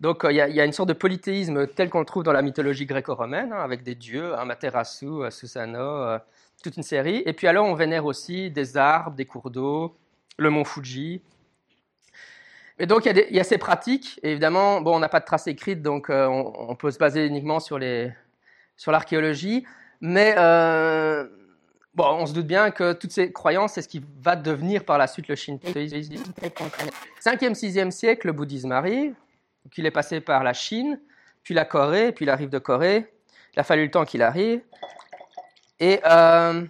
Donc 0.00 0.26
il 0.28 0.34
y, 0.34 0.40
a, 0.40 0.64
une 0.64 0.72
sorte 0.72 0.88
de 0.88 0.94
polythéisme 0.94 1.66
tel 1.66 1.90
qu'on 1.90 2.00
le 2.00 2.06
trouve 2.06 2.22
dans 2.22 2.32
la 2.32 2.40
mythologie 2.40 2.86
gréco-romaine, 2.86 3.52
hein, 3.52 3.60
avec 3.60 3.82
des 3.82 3.94
dieux, 3.94 4.34
hein, 4.36 4.46
Materasu, 4.46 5.06
euh, 5.06 5.30
Susano, 5.30 5.78
euh, 5.78 6.18
toute 6.62 6.78
une 6.78 6.82
série. 6.82 7.22
Et 7.26 7.34
puis 7.34 7.46
alors 7.46 7.66
on 7.66 7.74
vénère 7.74 8.06
aussi 8.06 8.50
des 8.50 8.78
arbres, 8.78 9.16
des 9.16 9.26
cours 9.26 9.50
d'eau, 9.50 9.94
le 10.38 10.48
mont 10.48 10.64
Fuji. 10.64 11.20
Et 12.78 12.86
donc 12.86 13.04
il 13.04 13.36
y, 13.36 13.40
a 13.40 13.44
ces 13.44 13.58
pratiques. 13.58 14.18
évidemment, 14.22 14.80
bon, 14.80 14.96
on 14.96 14.98
n'a 14.98 15.10
pas 15.10 15.20
de 15.20 15.26
traces 15.26 15.46
écrites, 15.46 15.82
donc 15.82 16.08
euh, 16.08 16.26
on, 16.26 16.74
peut 16.74 16.90
se 16.90 16.98
baser 16.98 17.26
uniquement 17.26 17.60
sur 17.60 17.78
l'archéologie. 17.78 19.66
Mais 20.00 20.34
Bon, 21.94 22.04
on 22.04 22.26
se 22.26 22.32
doute 22.32 22.46
bien 22.46 22.70
que 22.70 22.92
toutes 22.92 23.10
ces 23.10 23.32
croyances, 23.32 23.72
c'est 23.72 23.82
ce 23.82 23.88
qui 23.88 24.02
va 24.22 24.36
devenir 24.36 24.84
par 24.84 24.96
la 24.96 25.08
suite 25.08 25.26
le 25.26 25.34
shintoïsme. 25.34 26.22
5e, 27.20 27.54
6e 27.54 27.90
siècle, 27.90 28.28
le 28.28 28.32
bouddhisme 28.32 28.70
arrive. 28.70 29.14
Donc 29.64 29.76
il 29.76 29.86
est 29.86 29.90
passé 29.90 30.20
par 30.20 30.44
la 30.44 30.52
Chine, 30.52 31.00
puis 31.42 31.52
la 31.52 31.64
Corée, 31.64 32.12
puis 32.12 32.24
il 32.24 32.30
arrive 32.30 32.48
de 32.48 32.58
Corée. 32.58 33.12
Il 33.54 33.60
a 33.60 33.64
fallu 33.64 33.84
le 33.84 33.90
temps 33.90 34.04
qu'il 34.04 34.22
arrive. 34.22 34.62
Et 35.80 36.00
euh, 36.06 36.64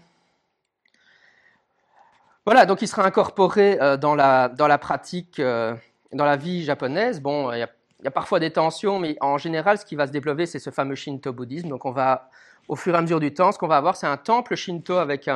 voilà, 2.46 2.64
donc 2.64 2.80
il 2.80 2.88
sera 2.88 3.04
incorporé 3.04 3.78
euh, 3.80 3.98
dans, 3.98 4.14
la, 4.14 4.48
dans 4.48 4.66
la 4.66 4.78
pratique, 4.78 5.38
euh, 5.38 5.74
dans 6.12 6.24
la 6.24 6.36
vie 6.36 6.64
japonaise. 6.64 7.20
Bon, 7.20 7.52
il 7.52 7.58
y, 7.58 7.62
a, 7.62 7.68
il 7.98 8.04
y 8.04 8.08
a 8.08 8.10
parfois 8.10 8.40
des 8.40 8.50
tensions, 8.50 8.98
mais 8.98 9.18
en 9.20 9.36
général, 9.36 9.76
ce 9.76 9.84
qui 9.84 9.96
va 9.96 10.06
se 10.06 10.12
développer, 10.12 10.46
c'est 10.46 10.58
ce 10.58 10.70
fameux 10.70 10.94
shinto-bouddhisme. 10.94 11.68
Donc 11.68 11.84
on 11.84 11.90
va 11.90 12.30
au 12.70 12.76
fur 12.76 12.94
et 12.94 12.98
à 12.98 13.02
mesure 13.02 13.18
du 13.18 13.34
temps, 13.34 13.50
ce 13.50 13.58
qu'on 13.58 13.66
va 13.66 13.76
avoir, 13.76 13.96
c'est 13.96 14.06
un 14.06 14.16
temple 14.16 14.54
shinto 14.54 14.96
avec 14.96 15.28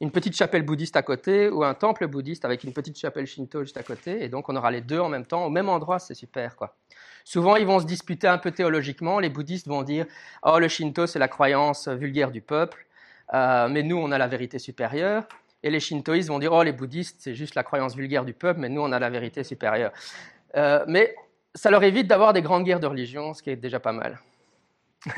une 0.00 0.12
petite 0.12 0.36
chapelle 0.36 0.62
bouddhiste 0.62 0.94
à 0.94 1.02
côté 1.02 1.48
ou 1.48 1.64
un 1.64 1.74
temple 1.74 2.06
bouddhiste 2.06 2.44
avec 2.44 2.62
une 2.62 2.72
petite 2.72 2.96
chapelle 2.96 3.26
shinto 3.26 3.62
juste 3.62 3.76
à 3.76 3.82
côté. 3.82 4.22
Et 4.22 4.28
donc, 4.28 4.48
on 4.48 4.54
aura 4.54 4.70
les 4.70 4.80
deux 4.80 5.00
en 5.00 5.08
même 5.08 5.26
temps, 5.26 5.44
au 5.44 5.50
même 5.50 5.68
endroit, 5.68 5.98
c'est 5.98 6.14
super, 6.14 6.54
quoi. 6.54 6.76
Souvent, 7.24 7.56
ils 7.56 7.66
vont 7.66 7.80
se 7.80 7.84
disputer 7.84 8.28
un 8.28 8.38
peu 8.38 8.52
théologiquement. 8.52 9.18
Les 9.18 9.28
bouddhistes 9.28 9.66
vont 9.66 9.82
dire 9.82 10.06
Oh, 10.44 10.60
le 10.60 10.68
shinto, 10.68 11.08
c'est 11.08 11.18
la 11.18 11.26
croyance 11.26 11.88
vulgaire 11.88 12.30
du 12.30 12.42
peuple, 12.42 12.86
euh, 13.34 13.68
mais 13.68 13.82
nous, 13.82 13.96
on 13.96 14.12
a 14.12 14.18
la 14.18 14.28
vérité 14.28 14.60
supérieure. 14.60 15.26
Et 15.64 15.70
les 15.70 15.80
shintoïstes 15.80 16.28
vont 16.28 16.38
dire 16.38 16.52
Oh, 16.52 16.62
les 16.62 16.72
bouddhistes, 16.72 17.16
c'est 17.18 17.34
juste 17.34 17.56
la 17.56 17.64
croyance 17.64 17.96
vulgaire 17.96 18.24
du 18.24 18.34
peuple, 18.34 18.60
mais 18.60 18.68
nous, 18.68 18.82
on 18.82 18.92
a 18.92 19.00
la 19.00 19.10
vérité 19.10 19.42
supérieure. 19.42 19.90
Euh, 20.56 20.84
mais 20.86 21.16
ça 21.56 21.72
leur 21.72 21.82
évite 21.82 22.06
d'avoir 22.06 22.32
des 22.32 22.42
grandes 22.42 22.62
guerres 22.62 22.78
de 22.78 22.86
religion, 22.86 23.34
ce 23.34 23.42
qui 23.42 23.50
est 23.50 23.56
déjà 23.56 23.80
pas 23.80 23.92
mal. 23.92 24.20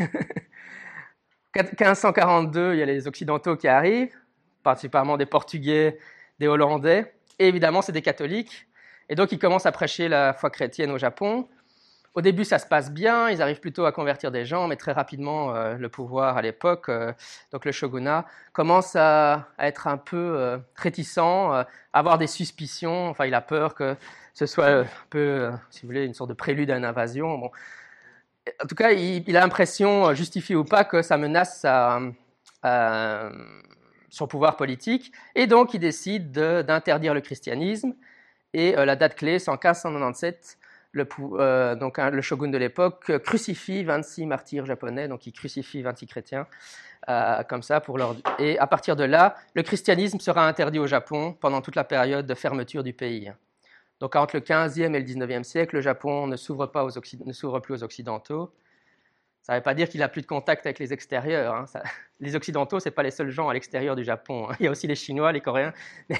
1542, 1.57 2.75
il 2.75 2.79
y 2.79 2.83
a 2.83 2.87
les 2.87 3.09
Occidentaux 3.09 3.57
qui 3.57 3.69
arrivent, 3.69 4.15
particulièrement 4.63 5.17
des 5.17 5.27
Portugais, 5.27 5.99
des 6.39 6.47
Hollandais, 6.47 7.13
et 7.39 7.49
évidemment, 7.49 7.83
c'est 7.83 7.93
des 7.93 8.03
catholiques. 8.03 8.69
Et 9.09 9.15
donc, 9.15 9.33
ils 9.33 9.39
commencent 9.39 9.67
à 9.67 9.73
prêcher 9.73 10.09
la 10.09 10.33
foi 10.33 10.51
chrétienne 10.51 10.91
au 10.91 10.99
Japon. 10.99 11.49
Au 12.15 12.23
début, 12.23 12.45
ça 12.45 12.59
se 12.59 12.67
passe 12.67 12.91
bien, 12.91 13.31
ils 13.31 13.41
arrivent 13.41 13.61
plutôt 13.61 13.85
à 13.85 13.93
convertir 13.93 14.33
des 14.33 14.45
gens, 14.45 14.67
mais 14.67 14.77
très 14.77 14.91
rapidement, 14.91 15.55
euh, 15.55 15.77
le 15.77 15.89
pouvoir 15.89 16.37
à 16.37 16.43
l'époque, 16.43 16.89
euh, 16.89 17.13
donc 17.53 17.65
le 17.65 17.71
shogunat, 17.71 18.27
commence 18.53 18.97
à, 18.97 19.47
être 19.61 19.87
un 19.87 19.97
peu 19.97 20.17
euh, 20.17 20.59
réticent, 20.75 21.19
à 21.19 21.69
avoir 21.93 22.19
des 22.19 22.27
suspicions. 22.27 23.09
Enfin, 23.09 23.27
il 23.27 23.35
a 23.35 23.41
peur 23.41 23.75
que 23.75 23.97
ce 24.35 24.47
soit 24.47 24.67
un 24.67 24.87
peu, 25.09 25.51
si 25.71 25.83
vous 25.83 25.89
voulez, 25.89 26.05
une 26.05 26.15
sorte 26.15 26.31
de 26.31 26.35
prélude 26.35 26.71
à 26.73 26.77
une 26.77 26.85
invasion. 26.85 27.39
Bon, 27.39 27.51
en 28.63 28.67
tout 28.67 28.75
cas, 28.75 28.93
il, 28.93 29.37
a 29.37 29.41
l'impression, 29.41 30.09
euh, 30.09 30.15
justifié 30.15 30.57
ou 30.57 30.65
pas, 30.65 30.85
que 30.85 31.03
ça 31.03 31.17
menace 31.17 31.67
son 34.13 34.27
pouvoir 34.27 34.57
politique. 34.57 35.13
Et 35.35 35.47
donc, 35.47 35.75
il 35.75 35.81
décide 35.81 36.33
d'interdire 36.33 37.15
le 37.15 37.21
christianisme. 37.21 37.95
Et 38.53 38.77
euh, 38.77 38.85
la 38.85 38.97
date 38.97 39.15
clé, 39.15 39.39
c'est 39.39 39.51
en 39.51 39.55
1597. 39.55 40.59
Le, 40.93 41.07
euh, 41.35 42.11
le 42.11 42.21
shogun 42.21 42.49
de 42.49 42.59
l'époque 42.59 43.17
crucifie 43.19 43.85
26 43.85 44.27
martyrs 44.27 44.67
japonais, 44.67 45.07
donc 45.07 45.25
il 45.25 45.33
crucifie 45.33 45.83
26 45.83 46.07
chrétiens, 46.09 46.49
comme 47.49 47.63
ça, 47.63 47.81
pour. 47.81 47.97
Et 48.41 48.59
à 48.59 48.67
partir 48.67 48.97
de 48.97 49.05
là, 49.05 49.37
le 49.55 49.63
christianisme 49.63 50.19
sera 50.19 50.49
interdit 50.49 50.81
au 50.81 50.89
Japon 50.89 51.37
pendant 51.41 51.61
toute 51.61 51.77
la 51.77 51.85
période 51.85 52.27
de 52.27 52.35
fermeture 52.35 52.83
du 52.83 52.93
pays. 52.93 53.31
Donc 54.01 54.17
entre 54.17 54.35
le 54.37 54.41
15e 54.41 54.95
et 54.95 54.99
le 54.99 55.05
19e 55.05 55.45
siècle, 55.45 55.77
le 55.77 55.83
Japon 55.83 56.27
ne 56.27 56.37
s'ouvre, 56.37 56.67
pas 56.67 56.85
aux 56.85 56.91
ne 56.91 57.33
s'ouvre 57.33 57.61
plus 57.61 57.75
aux 57.75 57.83
Occidentaux. 57.85 58.53
Ça 59.43 59.53
ne 59.53 59.59
veut 59.59 59.63
pas 59.63 59.75
dire 59.75 59.89
qu'il 59.89 60.01
n'a 60.01 60.09
plus 60.09 60.23
de 60.23 60.27
contact 60.27 60.67
avec 60.67 60.79
les 60.79 60.93
extérieurs. 60.93 61.55
Hein. 61.55 61.65
les 62.21 62.35
Occidentaux, 62.35 62.81
ce 62.81 62.89
n'est 62.89 62.95
pas 62.95 63.03
les 63.03 63.11
seuls 63.11 63.31
gens 63.31 63.49
à 63.49 63.55
l'extérieur 63.55 63.97
du 63.97 64.05
Japon. 64.05 64.49
Hein. 64.51 64.57
Il 64.59 64.65
y 64.65 64.69
a 64.69 64.71
aussi 64.71 64.87
les 64.87 64.95
Chinois, 64.95 65.33
les 65.33 65.41
Coréens. 65.41 65.75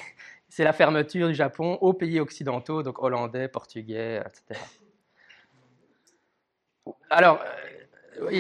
C'est 0.49 0.65
la 0.65 0.73
fermeture 0.73 1.29
du 1.29 1.35
Japon 1.35 1.79
aux 1.81 1.93
pays 1.93 2.19
occidentaux, 2.21 2.83
donc 2.83 3.03
hollandais, 3.03 3.49
portugais, 3.49 4.21
etc. 4.27 4.61
Alors, 7.09 7.41
euh, 7.41 7.80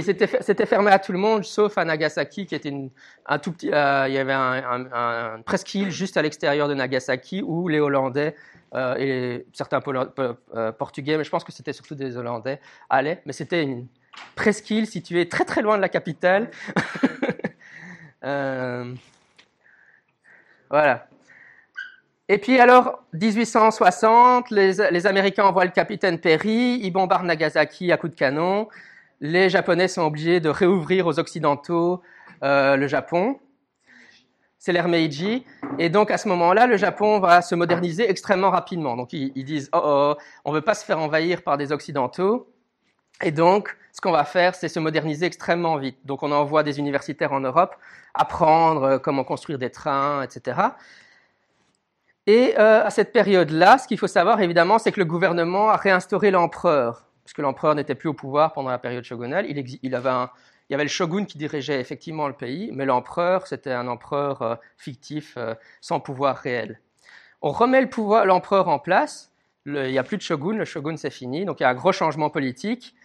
c'était 0.03 0.66
fermé 0.66 0.90
à 0.90 0.99
tout 0.99 1.12
le 1.12 1.19
monde, 1.19 1.45
sauf 1.45 1.79
à 1.79 1.85
Nagasaki, 1.85 2.47
qui 2.47 2.55
était 2.55 2.73
un 3.27 3.38
tout 3.38 3.53
petit. 3.53 3.71
Euh, 3.73 4.07
il 4.09 4.14
y 4.14 4.19
avait 4.19 4.33
un, 4.33 5.40
presqu'île 5.45 5.90
juste 5.90 6.16
à 6.16 6.23
l'extérieur 6.23 6.69
de 6.69 6.75
Nagasaki 6.75 7.43
où 7.43 7.69
les 7.69 7.81
Hollandais 7.81 8.35
euh, 8.75 8.97
et 8.99 9.47
certains 9.53 9.81
euh, 9.87 10.73
portugais, 10.73 11.16
mais 11.16 11.25
je 11.25 11.31
pense 11.31 11.45
que 11.45 11.53
c'était 11.53 11.73
surtout 11.73 11.95
des 11.95 12.16
Hollandais, 12.16 12.61
allaient. 12.88 13.23
Mais 13.27 13.33
c'était 13.33 13.62
une 13.62 13.87
presqu'île 14.35 14.87
située 14.87 15.29
très 15.29 15.45
très 15.45 15.62
loin 15.62 15.77
de 15.77 15.83
la 15.83 15.88
capitale. 15.88 16.51
Voilà. 20.73 21.09
Et 22.29 22.38
puis 22.38 22.61
alors, 22.61 23.03
1860, 23.14 24.51
les, 24.51 24.75
les, 24.93 25.07
Américains 25.09 25.43
envoient 25.43 25.64
le 25.64 25.73
capitaine 25.73 26.21
Perry, 26.21 26.79
ils 26.81 26.93
bombardent 26.93 27.27
Nagasaki 27.27 27.90
à 27.90 27.97
coups 27.97 28.12
de 28.12 28.16
canon. 28.16 28.69
Les 29.20 29.50
Japonais 29.50 29.88
sont 29.88 30.02
obligés 30.02 30.40
de 30.40 30.48
réouvrir 30.48 31.06
aux 31.06 31.18
Occidentaux 31.18 32.02
le 32.42 32.87
Japon 32.87 33.38
c'est 34.61 34.72
l'ère 34.72 34.88
Meiji. 34.88 35.44
Et 35.78 35.88
donc, 35.88 36.12
à 36.12 36.18
ce 36.18 36.28
moment-là, 36.28 36.66
le 36.66 36.76
Japon 36.76 37.18
va 37.18 37.42
se 37.42 37.54
moderniser 37.54 38.09
extrêmement 38.09 38.50
rapidement. 38.50 38.94
Donc, 38.94 39.12
ils, 39.14 39.44
disent, 39.44 39.70
oh, 39.72 39.80
oh, 39.83 40.14
on 40.44 40.50
ne 40.50 40.56
veut 40.56 40.62
pas 40.62 40.74
se 40.74 40.85
faire 40.85 41.00
envahir 41.00 41.42
par 41.42 41.56
des 41.56 41.72
Occidentaux. 41.72 42.52
Et 43.22 43.33
donc, 43.33 43.76
ce 43.92 44.02
qu'on 44.02 44.12
va 44.12 44.24
faire, 44.24 44.54
c'est 44.54 44.68
se 44.68 44.78
moderniser 44.78 45.24
extrêmement 45.24 45.78
vite. 45.78 45.98
Donc, 46.04 46.22
on 46.22 46.30
envoie 46.30 46.62
des 46.62 46.78
universitaires 46.78 47.33
en 47.33 47.40
Europe 47.40 47.74
apprendre 48.12 48.83
euh, 48.83 48.98
comment 48.98 49.24
construire 49.24 49.59
des 49.59 49.70
trains, 49.70 50.22
etc. 50.22 50.61
Et 52.26 52.54
euh, 52.59 52.85
à 52.85 52.90
cette 52.90 53.12
période-là, 53.12 53.78
ce 53.78 53.88
qu'il 53.88 53.98
faut 53.98 54.06
savoir 54.06 54.40
évidemment, 54.40 54.78
c'est 54.78 54.92
que 54.92 55.00
le 55.00 55.06
gouvernement 55.06 55.70
a 55.70 55.76
réinstauré 55.76 56.30
l'empereur, 56.30 57.06
puisque 57.31 57.45
l'empereur 57.45 57.77
n'était 57.77 57.95
plus 57.95 58.09
au 58.09 58.12
pouvoir 58.12 58.53
pendant 58.53 58.71
la 58.71 58.79
période 58.79 59.05
shogunale. 59.05 59.47
Il, 59.49 59.57
avait 59.57 59.71
il, 59.85 59.93
y 60.71 60.75
avait 60.75 60.83
le 60.83 60.88
shogun 60.88 61.25
qui 61.25 61.38
dirigeait 61.38 61.79
effectivement 61.79 62.27
le 62.27 62.35
pays, 62.35 62.71
mais 62.73 62.85
l'empereur, 62.85 63.47
c'était 63.47 63.71
un 63.71 63.87
empereur 63.87 64.43
euh, 64.43 64.57
fictif, 64.77 65.35
euh, 65.37 65.55
sans 65.81 66.01
pouvoir 66.01 66.38
réel. 66.38 66.81
On 67.40 67.53
remet 67.53 67.88
l'empereur 68.25 68.66
en 68.66 68.81
place, 68.81 69.31
il 69.64 69.75
n'y 69.75 69.99
a 69.99 70.03
plus 70.03 70.16
de 70.16 70.23
shogun, 70.23 70.57
le 70.57 70.64
shogun 70.64 70.97
c'est 70.97 71.11
fini, 71.11 71.45
donc 71.45 71.61
il 71.61 71.62
y 71.62 71.66
a 71.66 71.69
un 71.69 71.75
gros 71.75 71.93
changement 71.93 72.31
politique. 72.31 72.97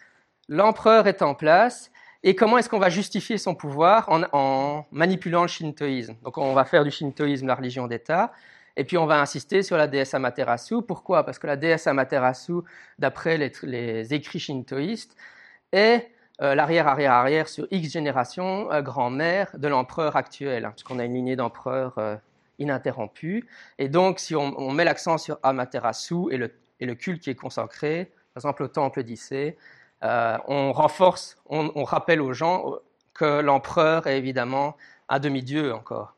L'empereur 0.50 1.06
est 1.06 1.22
en 1.22 1.36
place, 1.36 1.92
et 2.24 2.34
comment 2.34 2.58
est-ce 2.58 2.68
qu'on 2.68 2.80
va 2.80 2.90
justifier 2.90 3.38
son 3.38 3.54
pouvoir? 3.54 4.10
En, 4.10 4.88
manipulant 4.92 5.44
le 5.44 5.48
shintoïsme 5.50 6.16
Donc 6.24 6.40
on 6.40 6.56
va 6.56 6.66
faire 6.66 6.84
du 6.84 6.90
shintoïsme 6.90 7.46
la 7.46 7.54
religion 7.54 7.86
d'État, 7.86 8.34
et 8.78 8.84
puis 8.84 8.98
on 8.98 9.06
va 9.06 9.22
insister 9.22 9.64
sur 9.64 9.78
la 9.78 9.88
déesse 9.88 10.14
Amaterasu. 10.14 10.82
Pourquoi? 10.82 11.24
Parce 11.24 11.40
que 11.40 11.48
la 11.48 11.56
déesse 11.56 11.88
Amaterasu, 11.88 12.62
d'après 13.00 13.38
les, 13.38 14.14
écrits 14.14 14.40
shintoïstes, 14.40 15.16
est 15.72 16.12
euh, 16.42 16.56
l'arrière-arrière-arrière 16.56 17.48
sur 17.48 17.68
X 17.72 17.92
générations 17.92 18.72
euh, 18.72 18.82
grand-mère 18.82 19.50
de 19.58 19.68
l'empereur 19.68 20.18
actuel, 20.18 20.66
hein, 20.66 20.72
puisqu'on 20.72 21.00
a 21.00 21.06
une 21.06 21.14
lignée 21.14 21.38
d'empereurs 21.38 21.98
euh, 21.98 22.18
ininterrompue. 22.60 23.48
Et 23.80 23.88
donc, 23.88 24.20
si 24.20 24.36
on, 24.36 24.72
met 24.72 24.84
l'accent 24.84 25.18
sur 25.18 25.40
Amaterasu 25.44 26.32
et 26.32 26.38
le, 26.38 26.96
culte 26.96 27.22
qui 27.22 27.30
est 27.30 27.36
consacré, 27.36 28.12
par 28.34 28.42
exemple 28.42 28.64
au 28.64 28.68
temple 28.68 29.04
d'Issée, 29.04 29.58
on 30.02 30.72
renforce, 30.72 31.38
on, 31.48 31.72
on 31.74 31.84
rappelle 31.84 32.22
aux 32.22 32.34
gens 32.34 32.76
que 33.14 33.42
l'empereur 33.42 34.06
est 34.06 34.18
évidemment 34.18 34.76
un 35.10 35.20
demi-dieu 35.20 35.74
encore. 35.74 36.14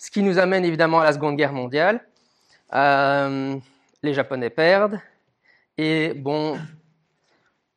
Ce 0.00 0.10
qui 0.10 0.22
nous 0.22 0.38
amène 0.38 0.64
évidemment 0.64 1.00
à 1.00 1.04
la 1.04 1.12
Seconde 1.12 1.36
Guerre 1.36 1.52
mondiale. 1.52 2.00
Euh, 2.72 3.54
les 4.02 4.14
Japonais 4.14 4.48
perdent. 4.48 4.98
Et 5.76 6.14
bon, 6.14 6.58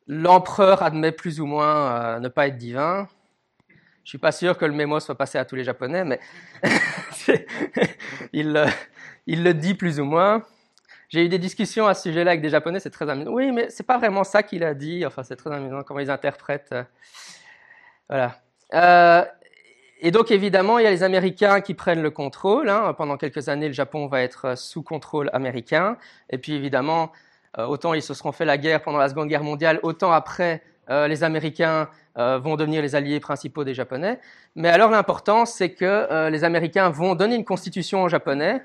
l'empereur 0.06 0.82
admet 0.82 1.12
plus 1.12 1.38
ou 1.38 1.44
moins 1.44 2.16
euh, 2.16 2.20
ne 2.20 2.28
pas 2.28 2.46
être 2.46 2.56
divin. 2.56 3.06
Je 4.04 4.08
suis 4.08 4.18
pas 4.18 4.32
sûr 4.32 4.56
que 4.56 4.64
le 4.64 4.72
mémo 4.72 5.00
soit 5.00 5.18
passé 5.18 5.36
à 5.36 5.44
tous 5.44 5.54
les 5.54 5.64
Japonais, 5.64 6.02
mais 6.02 6.18
il, 8.32 8.72
il, 9.26 9.44
le 9.44 9.52
dit 9.52 9.74
plus 9.74 10.00
ou 10.00 10.04
moins. 10.04 10.42
J'ai 11.10 11.26
eu 11.26 11.28
des 11.28 11.38
discussions 11.38 11.86
à 11.86 11.92
ce 11.92 12.04
sujet-là 12.04 12.30
avec 12.30 12.40
des 12.40 12.48
Japonais, 12.48 12.80
c'est 12.80 12.88
très 12.88 13.08
amusant. 13.10 13.32
Oui, 13.32 13.52
mais 13.52 13.68
c'est 13.68 13.86
pas 13.86 13.98
vraiment 13.98 14.24
ça 14.24 14.42
qu'il 14.42 14.64
a 14.64 14.72
dit. 14.72 15.04
Enfin, 15.04 15.24
c'est 15.24 15.36
très 15.36 15.52
amusant 15.52 15.82
comment 15.82 16.00
ils 16.00 16.10
interprètent. 16.10 16.74
Voilà. 18.08 18.40
Et 20.06 20.10
donc 20.10 20.30
évidemment, 20.30 20.78
il 20.78 20.84
y 20.84 20.86
a 20.86 20.90
les 20.90 21.02
Américains 21.02 21.62
qui 21.62 21.72
prennent 21.72 22.02
le 22.02 22.10
contrôle. 22.10 22.68
Hein. 22.68 22.92
Pendant 22.92 23.16
quelques 23.16 23.48
années, 23.48 23.68
le 23.68 23.72
Japon 23.72 24.06
va 24.06 24.20
être 24.20 24.48
euh, 24.48 24.54
sous 24.54 24.82
contrôle 24.82 25.30
américain. 25.32 25.96
Et 26.28 26.36
puis 26.36 26.52
évidemment, 26.52 27.10
euh, 27.56 27.64
autant 27.64 27.94
ils 27.94 28.02
se 28.02 28.12
seront 28.12 28.30
fait 28.30 28.44
la 28.44 28.58
guerre 28.58 28.82
pendant 28.82 28.98
la 28.98 29.08
Seconde 29.08 29.28
Guerre 29.28 29.42
mondiale, 29.42 29.80
autant 29.82 30.12
après, 30.12 30.62
euh, 30.90 31.08
les 31.08 31.24
Américains 31.24 31.88
vont 32.16 32.54
devenir 32.54 32.80
les 32.80 32.94
alliés 32.94 33.18
principaux 33.18 33.64
des 33.64 33.74
Japonais. 33.74 34.20
Mais 34.54 34.68
alors 34.68 34.88
l'important, 34.88 35.46
c'est 35.46 35.72
que 35.72 36.28
les 36.28 36.44
Américains 36.44 36.88
vont 36.88 37.16
donner 37.16 37.34
une 37.34 37.44
constitution 37.44 38.04
aux 38.04 38.08
Japonais. 38.08 38.62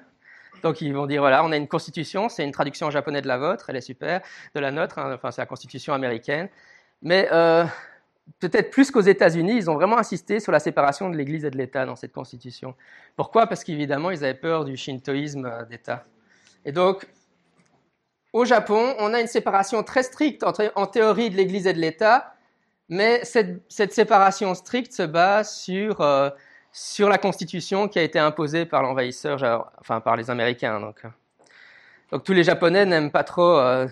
Donc 0.61 0.81
ils 0.81 0.93
vont 0.93 1.07
dire 1.07 1.21
voilà, 1.21 1.43
on 1.43 1.51
a 1.51 1.57
une 1.57 1.67
constitution, 1.67 2.29
c'est 2.29 2.43
une 2.43 2.51
traduction 2.51 2.85
en 2.85 2.91
japonais 2.91 3.23
de 3.23 3.27
la 3.27 3.39
vôtre, 3.39 3.71
elle 3.71 3.75
est 3.75 3.81
super, 3.81 4.21
de 4.53 4.59
la 4.59 4.69
nôtre, 4.69 4.99
hein. 4.99 5.13
enfin 5.15 5.31
c'est 5.31 5.41
la 5.41 5.47
constitution 5.47 5.95
américaine. 5.95 6.47
Mais 7.01 7.27
peut-être 8.39 8.69
plus 8.69 8.91
qu'aux 8.91 9.01
États-Unis, 9.01 9.55
ils 9.55 9.69
ont 9.69 9.75
vraiment 9.75 9.97
insisté 9.97 10.39
sur 10.39 10.51
la 10.51 10.59
séparation 10.59 11.09
de 11.09 11.17
l'Église 11.17 11.45
et 11.45 11.49
de 11.49 11.57
l'État 11.57 11.85
dans 11.85 11.95
cette 11.95 12.11
constitution. 12.11 12.75
Pourquoi? 13.15 13.47
Parce 13.47 13.63
qu'évidemment, 13.63 14.11
ils 14.11 14.23
avaient 14.23 14.33
peur 14.33 14.65
du 14.65 14.77
shintoïsme 14.77 15.45
euh, 15.45 15.65
d'État. 15.65 16.05
Et 16.65 16.71
donc, 16.71 17.07
au 18.33 18.45
Japon, 18.45 18.95
on 18.99 19.13
a 19.13 19.21
une 19.21 19.27
séparation 19.27 19.81
très 19.83 20.03
stricte 20.03 20.43
entre, 20.43 20.71
en 20.75 20.85
théorie 20.85 21.29
de 21.29 21.35
l'Église 21.35 21.65
et 21.65 21.73
de 21.73 21.79
l'État, 21.79 22.35
mais 22.87 23.23
cette, 23.23 23.63
cette, 23.69 23.93
séparation 23.93 24.53
stricte 24.55 24.93
se 24.93 25.03
base 25.03 25.55
sur, 25.55 26.01
euh, 26.01 26.29
sur 26.71 27.09
la 27.09 27.17
constitution 27.17 27.87
qui 27.87 27.99
a 27.99 28.03
été 28.03 28.19
imposée 28.19 28.65
par 28.65 28.83
l'envahisseur, 28.83 29.71
enfin 29.79 29.99
par 30.01 30.15
les 30.15 30.29
Américains. 30.29 30.79
Donc, 30.79 31.03
donc 32.11 32.23
tous 32.23 32.33
les 32.33 32.43
Japonais 32.43 32.85
n'aiment 32.85 33.11
pas 33.11 33.23
trop 33.23 33.57
euh, 33.57 33.87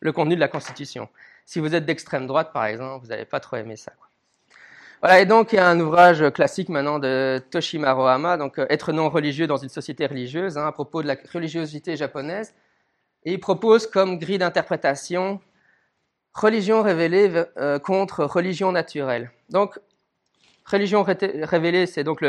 le 0.00 0.12
contenu 0.12 0.34
de 0.34 0.40
la 0.40 0.48
constitution. 0.48 1.08
Si 1.44 1.60
vous 1.60 1.74
êtes 1.74 1.84
d'extrême 1.84 2.26
droite, 2.26 2.52
par 2.52 2.66
exemple, 2.66 3.04
vous 3.04 3.10
n'allez 3.10 3.24
pas 3.24 3.40
trop 3.40 3.56
aimer 3.56 3.76
ça. 3.76 3.92
Voilà, 5.00 5.20
et 5.20 5.26
donc 5.26 5.52
il 5.52 5.56
y 5.56 5.58
a 5.58 5.68
un 5.68 5.80
ouvrage 5.80 6.30
classique 6.30 6.68
maintenant 6.68 7.00
de 7.00 7.42
Toshima 7.50 7.92
Rohama, 7.92 8.36
donc 8.36 8.58
euh, 8.58 8.66
Être 8.70 8.92
non 8.92 9.10
religieux 9.10 9.48
dans 9.48 9.56
une 9.56 9.68
société 9.68 10.06
religieuse, 10.06 10.56
hein, 10.56 10.66
à 10.66 10.72
propos 10.72 11.02
de 11.02 11.08
la 11.08 11.16
religiosité 11.32 11.96
japonaise. 11.96 12.54
Et 13.24 13.32
il 13.32 13.40
propose 13.40 13.86
comme 13.88 14.18
grille 14.18 14.38
d'interprétation 14.38 15.40
religion 16.34 16.82
révélée 16.82 17.44
euh, 17.56 17.78
contre 17.78 18.24
religion 18.24 18.72
naturelle. 18.72 19.30
Donc, 19.50 19.78
religion 20.64 21.02
révélée, 21.02 21.86
c'est 21.86 22.04
donc 22.04 22.24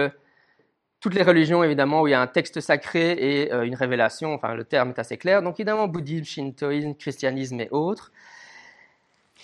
toutes 0.99 1.13
les 1.13 1.23
religions, 1.23 1.63
évidemment, 1.63 2.02
où 2.02 2.08
il 2.08 2.12
y 2.12 2.13
a 2.15 2.21
un 2.21 2.28
texte 2.28 2.60
sacré 2.60 3.12
et 3.12 3.54
euh, 3.54 3.63
une 3.63 3.76
révélation, 3.76 4.34
enfin 4.34 4.56
le 4.56 4.63
terme 4.63 4.89
est 4.89 4.99
assez 4.99 5.17
clair. 5.17 5.41
Donc, 5.41 5.60
évidemment, 5.60 5.88
bouddhisme, 5.88 6.26
shintoïsme, 6.26 6.95
christianisme 6.95 7.60
et 7.60 7.69
autres. 7.71 8.12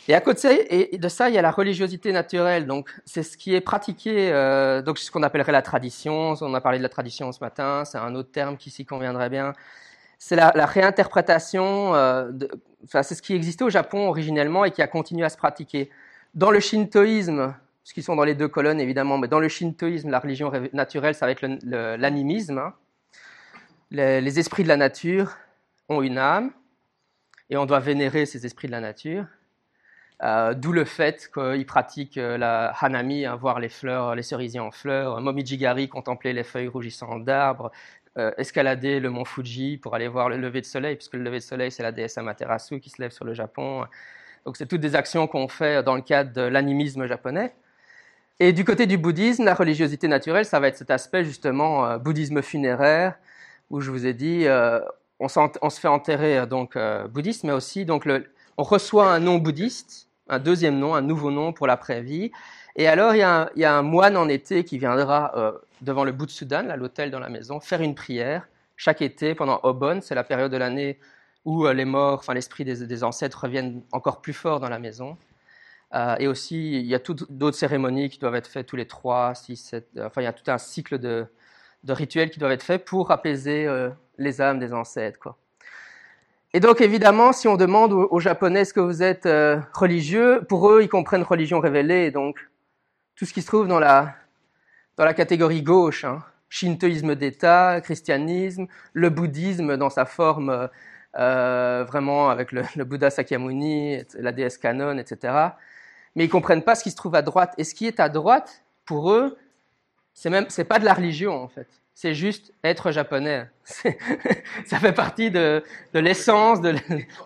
Et 0.10 0.16
à 0.16 0.22
côté 0.22 0.98
de 0.98 1.08
ça, 1.08 1.30
il 1.30 1.36
y 1.36 1.38
a 1.38 1.42
la 1.44 1.52
religiosité 1.52 2.12
naturelle. 2.12 2.66
Donc, 2.66 2.90
c'est 3.06 3.22
ce 3.22 3.38
qui 3.38 3.54
est 3.54 3.62
pratiqué, 3.62 4.32
euh, 4.34 4.82
donc 4.82 4.98
ce 4.98 5.12
qu'on 5.12 5.22
appellerait 5.22 5.52
la 5.52 5.62
tradition. 5.62 6.34
On 6.42 6.56
a 6.56 6.62
parlé 6.62 6.80
de 6.80 6.84
la 6.84 6.90
tradition 6.90 7.32
ce 7.32 7.40
matin, 7.42 7.86
c'est 7.86 8.00
un 8.00 8.16
autre 8.16 8.32
terme 8.32 8.58
qui 8.58 8.72
s'y 8.72 8.88
conviendrait 8.88 9.30
bien. 9.30 9.54
C'est 10.18 10.36
la, 10.36 10.66
réinterprétation, 10.66 11.94
euh, 11.94 12.32
c'est 12.88 13.14
ce 13.14 13.22
qui 13.22 13.36
existait 13.36 13.64
au 13.64 13.70
Japon 13.70 14.10
originellement 14.10 14.66
et 14.66 14.72
qui 14.72 14.82
a 14.82 14.88
continué 14.88 15.26
à 15.26 15.30
se 15.30 15.38
pratiquer. 15.38 15.92
Dans 16.34 16.50
le 16.50 16.60
shintoïsme, 16.60 17.54
ce 17.84 17.94
qui 17.94 18.02
sont 18.02 18.16
dans 18.16 18.24
les 18.24 18.34
deux 18.34 18.48
colonnes 18.48 18.82
évidemment, 18.82 19.20
mais 19.20 19.28
dans 19.28 19.40
le 19.40 19.48
shintoïsme, 19.48 20.10
la 20.10 20.20
religion 20.20 20.52
naturelle, 20.74 21.14
ça 21.14 21.28
va 21.28 21.34
être 21.34 21.48
l'animisme. 21.68 22.58
Hein. 22.58 22.74
Les 23.92 24.40
esprits 24.40 24.64
de 24.64 24.70
la 24.70 24.78
nature 24.78 25.38
ont 25.88 26.02
une 26.02 26.18
âme 26.18 26.50
et 27.52 27.58
on 27.58 27.68
doit 27.68 27.80
vénérer 27.80 28.26
ces 28.26 28.48
esprits 28.48 28.68
de 28.68 28.72
la 28.72 28.82
nature. 28.82 29.26
Euh, 30.22 30.54
d'où 30.54 30.74
le 30.74 30.84
fait 30.84 31.32
qu'il 31.34 31.66
pratique 31.66 32.18
euh, 32.18 32.38
la 32.38 32.74
hanami, 32.82 33.26
hein, 33.26 33.38
voir 33.38 33.60
les 33.62 33.70
fleurs, 33.70 34.16
les 34.16 34.24
cerisiers 34.24 34.60
en 34.60 34.72
fleurs, 34.72 35.22
momijigari, 35.22 35.88
contempler 35.88 36.34
les 36.34 36.44
feuilles 36.44 36.68
rougissantes 36.68 37.24
d'arbres, 37.24 37.72
euh, 38.18 38.32
escalader 38.38 39.00
le 39.00 39.10
mont 39.10 39.24
Fuji 39.24 39.78
pour 39.78 39.96
aller 39.96 40.10
voir 40.10 40.28
le 40.28 40.36
lever 40.36 40.60
de 40.60 40.66
soleil, 40.66 40.98
puisque 40.98 41.14
le 41.14 41.24
lever 41.24 41.38
de 41.38 41.44
soleil, 41.44 41.72
c'est 41.72 41.84
la 41.84 41.94
déesse 41.94 42.18
Amaterasu 42.18 42.82
qui 42.82 42.90
se 42.90 43.02
lève 43.02 43.12
sur 43.12 43.24
le 43.24 43.34
Japon. 43.34 43.86
Donc, 44.46 44.58
c'est 44.58 44.66
toutes 44.66 44.82
des 44.82 44.96
actions 44.96 45.26
qu'on 45.28 45.48
fait 45.48 45.84
dans 45.84 45.96
le 45.96 46.02
cadre 46.02 46.34
de 46.34 46.42
l'animisme 46.42 47.06
japonais. 47.06 47.54
Et 48.42 48.52
du 48.54 48.66
côté 48.66 48.88
du 48.88 48.98
bouddhisme, 48.98 49.46
la 49.46 49.54
religiosité 49.54 50.08
naturelle, 50.10 50.46
ça 50.46 50.60
va 50.60 50.68
être 50.68 50.78
cet 50.78 50.92
aspect 50.92 51.24
justement 51.24 51.98
bouddhisme 51.98 52.42
funéraire, 52.42 53.18
où 53.70 53.82
je 53.82 53.92
vous 53.92 54.06
ai 54.06 54.14
dit, 54.14 54.48
on, 55.20 55.28
se 55.28 55.80
fait 55.80 55.90
enterrer 55.90 56.48
donc 56.48 56.78
bouddhiste, 57.10 57.44
mais 57.44 57.52
aussi 57.52 57.84
donc 57.86 58.08
on 58.58 58.64
reçoit 58.64 59.12
un 59.12 59.20
nom 59.20 59.40
bouddhiste 59.40 60.09
un 60.30 60.40
deuxième 60.40 60.78
nom, 60.80 60.96
un 60.96 61.02
nouveau 61.02 61.32
nom 61.32 61.54
pour 61.54 61.68
l'après-vie. 61.68 62.32
Et 62.76 62.88
alors, 62.88 63.14
il 63.16 63.20
y, 63.20 63.66
a 63.66 63.74
un, 63.74 63.82
moine 63.82 64.16
en 64.16 64.30
été 64.30 64.64
qui 64.64 64.78
viendra 64.78 65.34
euh, 65.36 65.52
devant 65.82 66.04
le 66.04 66.12
Butsudan, 66.12 66.76
l'hôtel 66.78 67.12
dans 67.12 67.20
la 67.20 67.30
maison, 67.30 67.60
faire 67.60 67.82
une 67.82 67.96
prière 67.96 68.48
chaque 68.78 69.02
été 69.02 69.36
pendant 69.36 69.60
Obon, 69.64 70.00
c'est 70.02 70.16
la 70.16 70.24
période 70.24 70.52
de 70.52 70.56
l'année 70.56 71.00
où 71.44 71.66
euh, 71.66 71.74
les 71.74 71.84
morts, 71.84 72.20
enfin 72.20 72.34
l'esprit 72.34 72.64
des, 72.64 73.04
ancêtres 73.04 73.44
reviennent 73.44 73.82
encore 73.92 74.22
plus 74.22 74.32
fort 74.32 74.62
dans 74.62 74.70
la 74.70 74.80
maison. 74.80 75.18
Euh, 75.94 76.16
et 76.20 76.28
aussi, 76.28 76.80
il 76.80 76.86
y 76.86 76.96
a 76.96 77.00
d'autres 77.30 77.58
cérémonies 77.58 78.10
qui 78.10 78.20
doivent 78.20 78.36
être 78.36 78.48
faites 78.48 78.68
tous 78.68 78.78
les 78.78 78.88
trois, 78.88 79.36
six, 79.36 79.58
sept. 79.58 79.90
Enfin, 80.00 80.22
il 80.22 80.26
y 80.26 80.28
a 80.28 80.34
tout 80.34 80.50
un 80.50 80.58
cycle 80.58 81.00
de, 81.00 81.26
de 81.84 81.94
rituels 81.94 82.30
qui 82.30 82.40
doivent 82.40 82.54
être 82.54 82.64
faits 82.64 82.86
pour 82.86 83.12
apaiser 83.12 83.68
les 84.18 84.40
âmes 84.40 84.60
des 84.60 84.74
ancêtres. 84.74 85.20
Quoi. 85.20 85.38
Et 86.54 86.60
donc 86.60 86.82
évidemment, 86.82 87.32
si 87.32 87.48
on 87.48 87.58
demande 87.58 87.94
aux, 87.94 88.20
Japonais 88.20 88.62
est-ce 88.62 88.74
que 88.74 88.80
vous 88.80 89.04
êtes 89.04 89.28
euh, 89.28 89.60
religieux, 89.74 90.42
pour 90.50 90.72
eux, 90.72 90.82
ils 90.82 90.90
comprennent 90.90 91.22
religion 91.22 91.60
révélée, 91.60 92.10
donc 92.10 92.40
tout 93.16 93.26
ce 93.26 93.34
qui 93.34 93.44
se 93.44 93.48
trouve 93.48 93.68
dans 93.68 93.80
la, 93.80 94.16
dans 94.98 95.06
la 95.06 95.14
catégorie 95.14 95.62
gauche, 95.62 96.06
hein, 96.06 96.24
shintoïsme 96.50 97.16
d'État, 97.16 97.82
christianisme, 97.82 98.66
le 98.94 99.10
bouddhisme 99.12 99.78
dans 99.78 99.92
sa 99.92 100.06
forme 100.06 100.70
euh, 101.18 101.86
vraiment 101.88 102.30
avec 102.32 102.52
le, 102.52 102.64
le, 102.76 102.84
Bouddha 102.84 103.12
Sakyamuni, 103.12 104.04
la 104.16 104.32
déesse 104.32 104.58
Canon, 104.58 104.98
etc. 104.98 105.34
Mais 106.16 106.26
ils 106.26 106.30
comprennent 106.30 106.64
pas 106.64 106.74
ce 106.74 106.84
qui 106.84 106.92
se 106.92 106.96
trouve 106.96 107.14
à 107.14 107.22
droite. 107.22 107.54
Et 107.60 107.64
ce 107.64 107.76
qui 107.76 107.86
est 107.86 108.00
à 108.00 108.10
droite, 108.10 108.64
pour 108.86 109.12
eux, 109.12 109.38
c'est 110.16 110.32
même 110.32 110.46
c'est 110.50 110.64
pas 110.64 110.80
de 110.80 110.86
la 110.86 110.94
religion 110.94 111.34
en 111.44 111.48
fait 111.48 111.68
c'est 112.02 112.14
juste 112.14 112.54
être 112.64 112.92
japonais. 112.92 113.50
ça 113.66 114.80
fait 114.80 114.94
partie 114.94 115.32
de, 115.32 115.62
l'essence 115.94 116.62
de, 116.62 116.74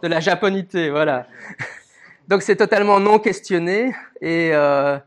la 0.02 0.20
japonité, 0.20 0.90
voilà. 0.90 1.28
Donc 2.28 2.42
c'est 2.42 2.56
totalement 2.56 3.00
non 3.00 3.20
questionné 3.20 3.94
et, 4.20 4.50
euh, 4.52 4.98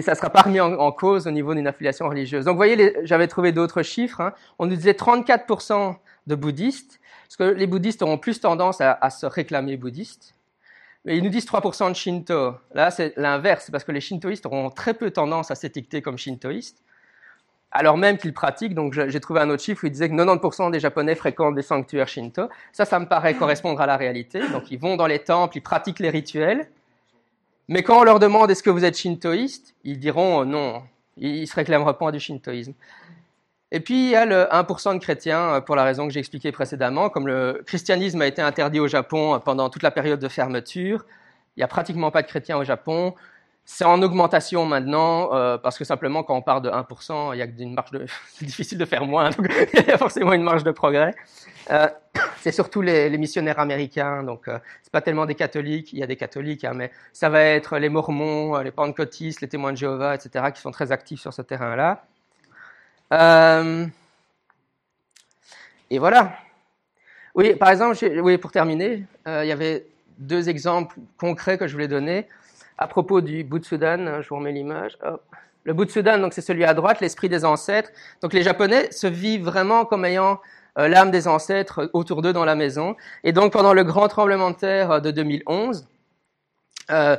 ça 0.00 0.12
ne 0.12 0.16
sera 0.16 0.30
pas 0.30 0.40
remis 0.40 0.60
en, 0.60 0.92
cause 0.92 1.26
au 1.26 1.30
niveau 1.30 1.54
d'une 1.54 1.66
affiliation 1.66 2.08
religieuse. 2.08 2.46
Donc 2.46 2.52
vous 2.52 2.58
voyez, 2.58 2.96
j'avais 3.02 3.28
trouvé 3.28 3.52
d'autres 3.52 3.82
chiffres. 3.82 4.22
Hein. 4.22 4.32
On 4.58 4.64
nous 4.64 4.76
disait 4.76 4.92
34% 4.92 5.96
de 6.26 6.34
bouddhistes, 6.34 7.00
parce 7.24 7.36
que 7.36 7.54
les 7.54 7.66
bouddhistes 7.66 8.00
auront 8.00 8.16
plus 8.16 8.40
tendance 8.40 8.80
à, 8.80 8.92
à 8.92 9.10
se 9.10 9.26
réclamer 9.26 9.76
bouddhistes. 9.76 10.34
Mais 11.04 11.18
ils 11.18 11.22
nous 11.22 11.28
disent 11.28 11.44
3% 11.44 11.90
de 11.90 11.94
Shinto. 11.94 12.54
Là, 12.72 12.90
c'est 12.90 13.12
l'inverse, 13.18 13.70
parce 13.70 13.84
que 13.84 13.92
les 13.92 14.00
shintoïstes 14.00 14.46
auront 14.46 14.70
très 14.70 14.94
peu 14.94 15.10
tendance 15.10 15.50
à 15.50 15.54
s'étiqueter 15.54 16.00
comme 16.00 16.16
shintoïstes, 16.16 16.82
alors 17.72 17.96
même 17.96 18.18
qu'ils 18.18 18.32
pratiquent. 18.32 18.74
Donc, 18.74 18.92
j'ai 18.92 19.20
trouvé 19.20 19.40
un 19.40 19.50
autre 19.50 19.62
chiffre 19.62 19.84
où 19.84 19.86
il 19.86 19.92
disait 19.92 20.08
que 20.08 20.14
90% 20.14 20.70
des 20.70 20.80
Japonais 20.80 21.14
fréquentent 21.14 21.54
des 21.54 21.62
sanctuaires 21.62 22.08
Shinto. 22.08 22.48
Ça, 22.72 22.84
ça 22.84 22.98
me 22.98 23.06
paraît 23.06 23.34
correspondre 23.34 23.80
à 23.80 23.86
la 23.86 23.96
réalité. 23.96 24.40
Donc, 24.48 24.70
ils 24.70 24.78
vont 24.78 24.96
dans 24.96 25.06
les 25.06 25.20
temples, 25.20 25.58
ils 25.58 25.62
pratiquent 25.62 26.00
les 26.00 26.10
rituels. 26.10 26.68
Mais 27.68 27.82
quand 27.82 28.00
on 28.00 28.04
leur 28.04 28.18
demande 28.18 28.50
est-ce 28.50 28.64
que 28.64 28.70
vous 28.70 28.84
êtes 28.84 28.96
shintoïste, 28.96 29.74
ils 29.84 29.98
diront 29.98 30.44
non. 30.44 30.82
Ils 31.16 31.46
se 31.46 31.54
réclameront 31.54 31.94
pas 31.94 32.10
du 32.10 32.18
shintoïsme. 32.18 32.74
Et 33.72 33.78
puis, 33.78 34.06
il 34.06 34.10
y 34.10 34.16
a 34.16 34.26
le 34.26 34.48
1% 34.50 34.94
de 34.94 34.98
chrétiens, 34.98 35.54
euh, 35.54 35.60
pour 35.60 35.76
la 35.76 35.84
raison 35.84 36.08
que 36.08 36.12
j'ai 36.12 36.18
expliquée 36.18 36.50
précédemment. 36.50 37.08
Comme 37.08 37.28
le 37.28 37.62
christianisme 37.64 38.20
a 38.20 38.26
été 38.26 38.42
interdit 38.42 38.80
au 38.80 38.88
Japon 38.88 39.34
euh, 39.34 39.38
pendant 39.38 39.70
toute 39.70 39.84
la 39.84 39.92
période 39.92 40.18
de 40.18 40.28
fermeture, 40.28 41.06
il 41.56 41.60
n'y 41.60 41.62
a 41.62 41.68
pratiquement 41.68 42.10
pas 42.10 42.22
de 42.22 42.26
chrétiens 42.26 42.56
au 42.58 42.64
Japon. 42.64 43.14
C'est 43.72 43.84
en 43.84 44.02
augmentation 44.02 44.66
maintenant, 44.66 45.32
euh, 45.32 45.56
parce 45.56 45.78
que 45.78 45.84
simplement, 45.84 46.24
quand 46.24 46.36
on 46.36 46.42
part 46.42 46.60
de 46.60 46.68
1%, 46.68 47.34
il 47.34 47.38
y 47.38 47.42
a 47.42 47.46
une 47.46 47.74
marge 47.74 47.92
de... 47.92 48.04
c'est 48.34 48.44
difficile 48.44 48.78
de 48.78 48.84
faire 48.84 49.06
moins, 49.06 49.30
donc 49.30 49.46
il 49.74 49.86
y 49.86 49.92
a 49.92 49.96
forcément 49.96 50.32
une 50.32 50.42
marge 50.42 50.64
de 50.64 50.72
progrès. 50.72 51.14
Euh, 51.70 51.86
c'est 52.40 52.50
surtout 52.50 52.82
les, 52.82 53.16
missionnaires 53.16 53.60
américains, 53.60 54.24
donc 54.24 54.48
euh, 54.48 54.58
c'est 54.82 54.92
pas 54.92 55.00
tellement 55.00 55.24
des 55.24 55.36
catholiques, 55.36 55.92
il 55.92 56.00
y 56.00 56.02
a 56.02 56.08
des 56.08 56.16
catholiques, 56.16 56.64
hein, 56.64 56.72
mais 56.74 56.90
ça 57.12 57.28
va 57.28 57.42
être 57.42 57.78
les 57.78 57.88
mormons, 57.88 58.58
les 58.58 58.72
pentecôtistes, 58.72 59.40
les 59.40 59.48
témoins 59.48 59.72
de 59.72 59.78
Jéhovah, 59.78 60.16
etc., 60.16 60.46
qui 60.52 60.60
sont 60.60 60.72
très 60.72 60.90
actifs 60.90 61.20
sur 61.20 61.32
ce 61.32 61.40
terrain-là. 61.40 62.04
Euh, 63.12 63.86
et 65.90 65.98
voilà. 66.00 66.32
Oui, 67.36 67.54
par 67.54 67.70
exemple, 67.70 67.96
oui, 68.20 68.36
pour 68.36 68.50
terminer, 68.50 69.04
euh, 69.28 69.44
il 69.44 69.48
y 69.48 69.52
avait 69.52 69.86
deux 70.18 70.48
exemples 70.48 70.96
concrets 71.18 71.56
que 71.56 71.68
je 71.68 71.72
voulais 71.72 71.88
donner 71.88 72.26
à 72.80 72.88
propos 72.88 73.20
du 73.20 73.44
Butsudan. 73.44 74.22
Je 74.22 74.28
vous 74.28 74.36
remets 74.36 74.52
l'image. 74.52 74.98
Le 75.64 75.74
Butsudan, 75.74 76.18
donc 76.18 76.32
c'est 76.32 76.40
celui 76.40 76.64
à 76.64 76.72
droite, 76.74 77.00
l'esprit 77.00 77.28
des 77.28 77.44
ancêtres. 77.44 77.90
Donc 78.22 78.32
les 78.32 78.42
Japonais 78.42 78.90
se 78.90 79.06
vivent 79.06 79.44
vraiment 79.44 79.84
comme 79.84 80.06
ayant 80.06 80.40
euh, 80.78 80.88
l'âme 80.88 81.10
des 81.10 81.28
ancêtres 81.28 81.90
autour 81.92 82.22
d'eux 82.22 82.32
dans 82.32 82.46
la 82.46 82.54
maison. 82.54 82.96
Et 83.22 83.32
donc 83.32 83.52
pendant 83.52 83.74
le 83.74 83.84
grand 83.84 84.08
tremblement 84.08 84.50
de 84.50 84.56
terre 84.56 85.02
de 85.02 85.10
2011, 85.10 85.86
euh, 86.90 87.16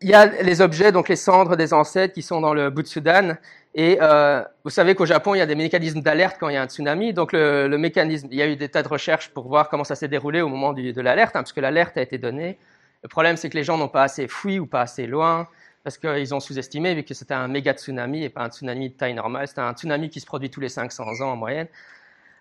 il 0.00 0.08
y 0.08 0.14
a 0.14 0.26
les 0.26 0.62
objets, 0.62 0.90
donc 0.90 1.08
les 1.08 1.16
cendres 1.16 1.54
des 1.54 1.74
ancêtres 1.74 2.14
qui 2.14 2.22
sont 2.22 2.40
dans 2.40 2.54
le 2.54 2.70
Butsudan. 2.70 3.36
Et 3.74 3.98
euh, 4.00 4.42
vous 4.64 4.70
savez 4.70 4.94
qu'au 4.94 5.06
Japon, 5.06 5.34
il 5.34 5.38
y 5.38 5.42
a 5.42 5.46
des 5.46 5.54
mécanismes 5.54 6.00
d'alerte 6.00 6.38
quand 6.40 6.48
il 6.48 6.54
y 6.54 6.56
a 6.56 6.62
un 6.62 6.66
tsunami. 6.66 7.12
Donc 7.12 7.32
le, 7.32 7.68
mécanisme, 7.76 8.28
il 8.30 8.38
y 8.38 8.42
a 8.42 8.48
eu 8.48 8.56
des 8.56 8.70
tas 8.70 8.82
de 8.82 8.88
recherches 8.88 9.28
pour 9.28 9.46
voir 9.48 9.68
comment 9.68 9.84
ça 9.84 9.94
s'est 9.94 10.08
déroulé 10.08 10.40
au 10.40 10.48
moment 10.48 10.72
de 10.72 11.00
l'alerte, 11.02 11.36
hein, 11.36 11.40
parce 11.40 11.52
que 11.52 11.60
l'alerte 11.60 11.98
a 11.98 12.02
été 12.02 12.16
donnée. 12.16 12.58
Le 13.02 13.08
problème, 13.08 13.36
c'est 13.36 13.50
que 13.50 13.56
les 13.56 13.64
gens 13.64 13.76
n'ont 13.76 13.88
pas 13.88 14.04
assez 14.04 14.28
fui 14.28 14.58
ou 14.58 14.66
pas 14.66 14.82
assez 14.82 15.06
loin, 15.06 15.48
parce 15.84 15.98
qu'ils 15.98 16.34
ont 16.34 16.40
sous-estimé, 16.40 16.94
vu 16.94 17.02
que 17.02 17.14
c'était 17.14 17.34
un 17.34 17.48
méga 17.48 17.72
tsunami 17.72 18.24
et 18.24 18.28
pas 18.28 18.42
un 18.42 18.50
tsunami 18.50 18.90
de 18.90 18.94
taille 18.94 19.14
normale. 19.14 19.48
C'était 19.48 19.60
un 19.60 19.72
tsunami 19.72 20.08
qui 20.08 20.20
se 20.20 20.26
produit 20.26 20.50
tous 20.50 20.60
les 20.60 20.68
500 20.68 21.20
ans 21.20 21.32
en 21.32 21.36
moyenne. 21.36 21.66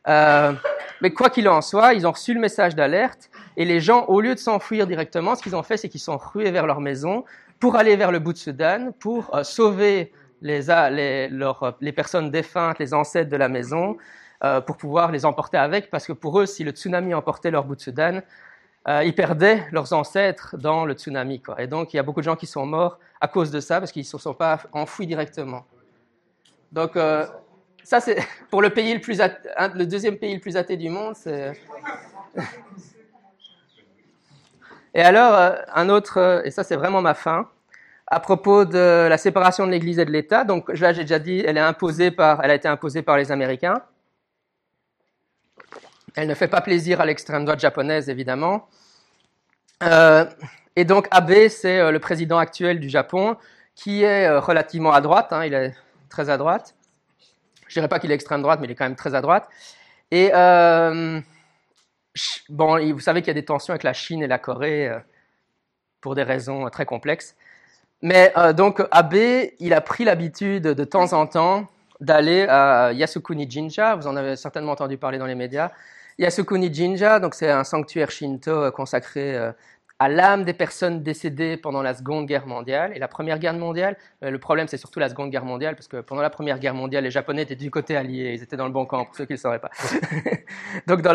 Euh, 0.07 0.53
mais 1.01 1.11
quoi 1.11 1.29
qu'il 1.29 1.47
en 1.49 1.61
soit, 1.61 1.93
ils 1.93 2.05
ont 2.07 2.11
reçu 2.11 2.33
le 2.33 2.39
message 2.39 2.75
d'alerte 2.75 3.29
et 3.57 3.65
les 3.65 3.79
gens, 3.79 4.05
au 4.05 4.21
lieu 4.21 4.33
de 4.33 4.39
s'enfuir 4.39 4.87
directement, 4.87 5.35
ce 5.35 5.43
qu'ils 5.43 5.55
ont 5.55 5.63
fait, 5.63 5.77
c'est 5.77 5.89
qu'ils 5.89 6.01
sont 6.01 6.17
rués 6.17 6.51
vers 6.51 6.65
leur 6.65 6.79
maison 6.79 7.25
pour 7.59 7.75
aller 7.75 7.95
vers 7.95 8.11
le 8.11 8.19
bout 8.19 8.33
de 8.33 8.37
Soudan, 8.37 8.91
pour 8.99 9.35
euh, 9.35 9.43
sauver 9.43 10.11
les, 10.41 10.61
les, 10.91 11.27
leur, 11.29 11.77
les, 11.81 11.91
personnes 11.91 12.31
défuntes, 12.31 12.79
les 12.79 12.93
ancêtres 12.93 13.29
de 13.29 13.37
la 13.37 13.49
maison, 13.49 13.97
euh, 14.43 14.61
pour 14.61 14.77
pouvoir 14.77 15.11
les 15.11 15.25
emporter 15.25 15.57
avec, 15.57 15.91
parce 15.91 16.07
que 16.07 16.13
pour 16.13 16.39
eux, 16.39 16.47
si 16.47 16.63
le 16.63 16.71
tsunami 16.71 17.13
emportait 17.13 17.51
leur 17.51 17.63
bout 17.63 17.75
de 17.75 17.81
Soudan, 17.81 18.21
euh, 18.87 19.03
ils 19.03 19.13
perdaient 19.13 19.67
leurs 19.71 19.93
ancêtres 19.93 20.57
dans 20.57 20.85
le 20.85 20.93
tsunami. 20.93 21.41
Et 21.59 21.67
donc, 21.67 21.93
il 21.93 21.97
y 21.97 21.99
a 21.99 22.03
beaucoup 22.03 22.21
de 22.21 22.25
gens 22.25 22.35
qui 22.35 22.47
sont 22.47 22.65
morts 22.65 22.97
à 23.19 23.27
cause 23.27 23.51
de 23.51 23.59
ça, 23.59 23.79
parce 23.79 23.91
qu'ils 23.91 24.01
ne 24.01 24.07
se 24.07 24.17
sont 24.17 24.33
pas 24.33 24.59
enfouis 24.71 25.05
directement. 25.05 25.65
Donc, 26.71 26.95
euh, 26.95 27.27
ça, 27.83 27.99
c'est 27.99 28.17
pour 28.49 28.61
le 28.61 28.71
pays 28.71 28.93
le 28.93 29.01
plus 29.01 29.19
le 29.19 29.83
deuxième 29.85 30.17
pays 30.17 30.33
le 30.33 30.41
plus 30.41 30.57
athée 30.57 30.77
du 30.77 30.89
monde. 30.89 31.15
Et 34.93 35.01
alors, 35.01 35.35
euh, 35.35 35.55
un 35.73 35.87
autre, 35.87 36.41
et 36.43 36.51
ça 36.51 36.65
c'est 36.65 36.75
vraiment 36.75 37.01
ma 37.01 37.13
fin, 37.13 37.47
à 38.07 38.19
propos 38.19 38.65
de 38.65 39.07
la 39.07 39.17
séparation 39.17 39.65
de 39.65 39.71
l'Église 39.71 39.99
et 39.99 40.05
de 40.05 40.11
l'État. 40.11 40.43
Donc 40.43 40.67
là, 40.77 40.91
j'ai 40.91 41.03
déjà 41.03 41.17
dit, 41.17 41.41
elle 41.45 41.55
est 41.55 41.61
imposée 41.61 42.11
par, 42.11 42.43
elle 42.43 42.51
a 42.51 42.55
été 42.55 42.67
imposée 42.67 43.01
par 43.01 43.15
les 43.15 43.31
Américains. 43.31 43.81
Elle 46.15 46.27
ne 46.27 46.33
fait 46.33 46.47
pas 46.47 46.61
plaisir 46.61 47.01
à 47.01 47.05
l'extrême 47.05 47.45
droite 47.45 47.59
japonaise, 47.59 48.09
évidemment. 48.09 48.67
Euh, 49.83 50.25
et 50.75 50.85
donc 50.85 51.07
Abe, 51.11 51.47
c'est 51.49 51.79
euh, 51.79 51.91
le 51.91 51.99
président 51.99 52.37
actuel 52.37 52.79
du 52.79 52.89
Japon, 52.89 53.37
qui 53.75 54.03
est 54.03 54.29
relativement 54.29 54.91
à 54.93 55.01
droite. 55.01 55.31
Hein, 55.31 55.45
il 55.45 55.53
est 55.53 55.73
très 56.09 56.29
à 56.29 56.37
droite. 56.37 56.75
Je 57.71 57.73
dirais 57.73 57.87
pas 57.87 57.99
qu'il 57.99 58.11
est 58.11 58.15
extrême 58.15 58.41
droite, 58.41 58.59
mais 58.59 58.67
il 58.67 58.71
est 58.71 58.75
quand 58.75 58.85
même 58.85 58.97
très 58.97 59.15
à 59.15 59.21
droite. 59.21 59.47
Et 60.11 60.29
euh, 60.33 61.21
vous 62.59 62.99
savez 62.99 63.21
qu'il 63.21 63.29
y 63.29 63.31
a 63.31 63.33
des 63.33 63.45
tensions 63.45 63.71
avec 63.71 63.83
la 63.83 63.93
Chine 63.93 64.21
et 64.21 64.27
la 64.27 64.37
Corée 64.37 64.89
euh, 64.89 64.99
pour 66.01 66.13
des 66.13 66.23
raisons 66.23 66.69
très 66.69 66.85
complexes. 66.85 67.35
Mais 68.01 68.33
euh, 68.35 68.51
donc 68.51 68.83
Abe, 68.91 69.15
il 69.59 69.73
a 69.73 69.79
pris 69.79 70.03
l'habitude 70.03 70.63
de 70.63 70.83
temps 70.83 71.13
en 71.13 71.27
temps 71.27 71.67
d'aller 72.01 72.45
à 72.49 72.91
Yasukuni 72.91 73.49
Jinja. 73.49 73.95
Vous 73.95 74.07
en 74.07 74.17
avez 74.17 74.35
certainement 74.35 74.73
entendu 74.73 74.97
parler 74.97 75.17
dans 75.17 75.25
les 75.25 75.35
médias. 75.35 75.71
Yasukuni 76.19 76.73
Jinja, 76.73 77.19
donc 77.19 77.35
c'est 77.35 77.49
un 77.49 77.63
sanctuaire 77.63 78.11
shinto 78.11 78.71
consacré 78.71 79.53
à 80.01 80.09
l'âme 80.09 80.45
des 80.45 80.53
personnes 80.53 81.03
décédées 81.03 81.57
pendant 81.57 81.83
la 81.83 81.93
Seconde 81.93 82.25
Guerre 82.25 82.47
mondiale 82.47 82.91
et 82.95 82.97
la 82.97 83.07
Première 83.07 83.37
Guerre 83.37 83.53
mondiale. 83.53 83.95
Euh, 84.23 84.31
le 84.31 84.39
problème, 84.39 84.67
c'est 84.67 84.77
surtout 84.77 84.99
la 84.99 85.09
Seconde 85.09 85.29
Guerre 85.29 85.45
mondiale, 85.45 85.75
parce 85.75 85.87
que 85.87 85.97
pendant 85.97 86.23
la 86.23 86.31
Première 86.31 86.57
Guerre 86.57 86.73
mondiale, 86.73 87.03
les 87.03 87.11
Japonais 87.11 87.43
étaient 87.43 87.53
du 87.53 87.69
côté 87.69 87.95
allié, 87.95 88.33
ils 88.33 88.41
étaient 88.41 88.57
dans 88.57 88.65
le 88.65 88.71
bon 88.71 88.87
camp, 88.87 89.05
pour 89.05 89.15
ceux 89.15 89.25
qui 89.25 89.33
ne 89.33 89.37
le 89.37 89.41
sauraient 89.41 89.59
pas. 89.59 89.69
Donc, 90.87 91.03
dans 91.03 91.13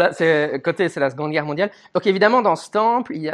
côté, 0.63 0.89
c'est 0.89 1.01
la 1.01 1.11
Seconde 1.11 1.33
Guerre 1.33 1.47
mondiale. 1.47 1.73
Donc, 1.95 2.07
évidemment, 2.07 2.43
dans 2.43 2.55
ce 2.55 2.71
temple, 2.71 3.17
il 3.17 3.23
y 3.23 3.29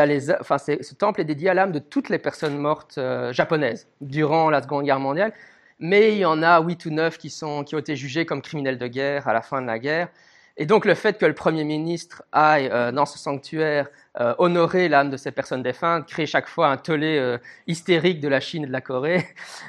a, 0.00 0.06
les, 0.06 0.20
ce 0.20 0.94
temple 0.94 1.20
est 1.20 1.24
dédié 1.24 1.50
à 1.50 1.54
l'âme 1.54 1.70
de 1.70 1.78
toutes 1.78 2.08
les 2.08 2.18
personnes 2.18 2.58
mortes 2.58 2.98
euh, 2.98 3.32
japonaises 3.32 3.86
durant 4.00 4.50
la 4.50 4.62
Seconde 4.62 4.84
Guerre 4.84 4.98
mondiale. 4.98 5.32
Mais 5.78 6.10
il 6.10 6.18
y 6.18 6.24
en 6.24 6.42
a 6.42 6.60
huit 6.60 6.84
ou 6.86 6.90
neuf 6.90 7.18
qui, 7.18 7.30
sont, 7.30 7.62
qui 7.62 7.76
ont 7.76 7.78
été 7.78 7.94
jugés 7.94 8.26
comme 8.26 8.42
criminels 8.42 8.78
de 8.78 8.88
guerre 8.88 9.28
à 9.28 9.32
la 9.32 9.42
fin 9.42 9.62
de 9.62 9.68
la 9.68 9.78
guerre. 9.78 10.08
Et 10.56 10.66
donc 10.66 10.84
le 10.84 10.94
fait 10.94 11.18
que 11.18 11.26
le 11.26 11.34
Premier 11.34 11.64
ministre 11.64 12.22
aille 12.30 12.68
euh, 12.68 12.92
dans 12.92 13.06
ce 13.06 13.18
sanctuaire 13.18 13.88
euh, 14.20 14.34
honorer 14.38 14.88
l'âme 14.88 15.10
de 15.10 15.16
ces 15.16 15.32
personnes 15.32 15.62
défuntes 15.62 16.06
crée 16.06 16.26
chaque 16.26 16.46
fois 16.46 16.68
un 16.68 16.76
tollé 16.76 17.18
euh, 17.18 17.38
hystérique 17.66 18.20
de 18.20 18.28
la 18.28 18.38
Chine 18.38 18.62
et 18.62 18.66
de 18.66 18.72
la 18.72 18.80
Corée, 18.80 19.26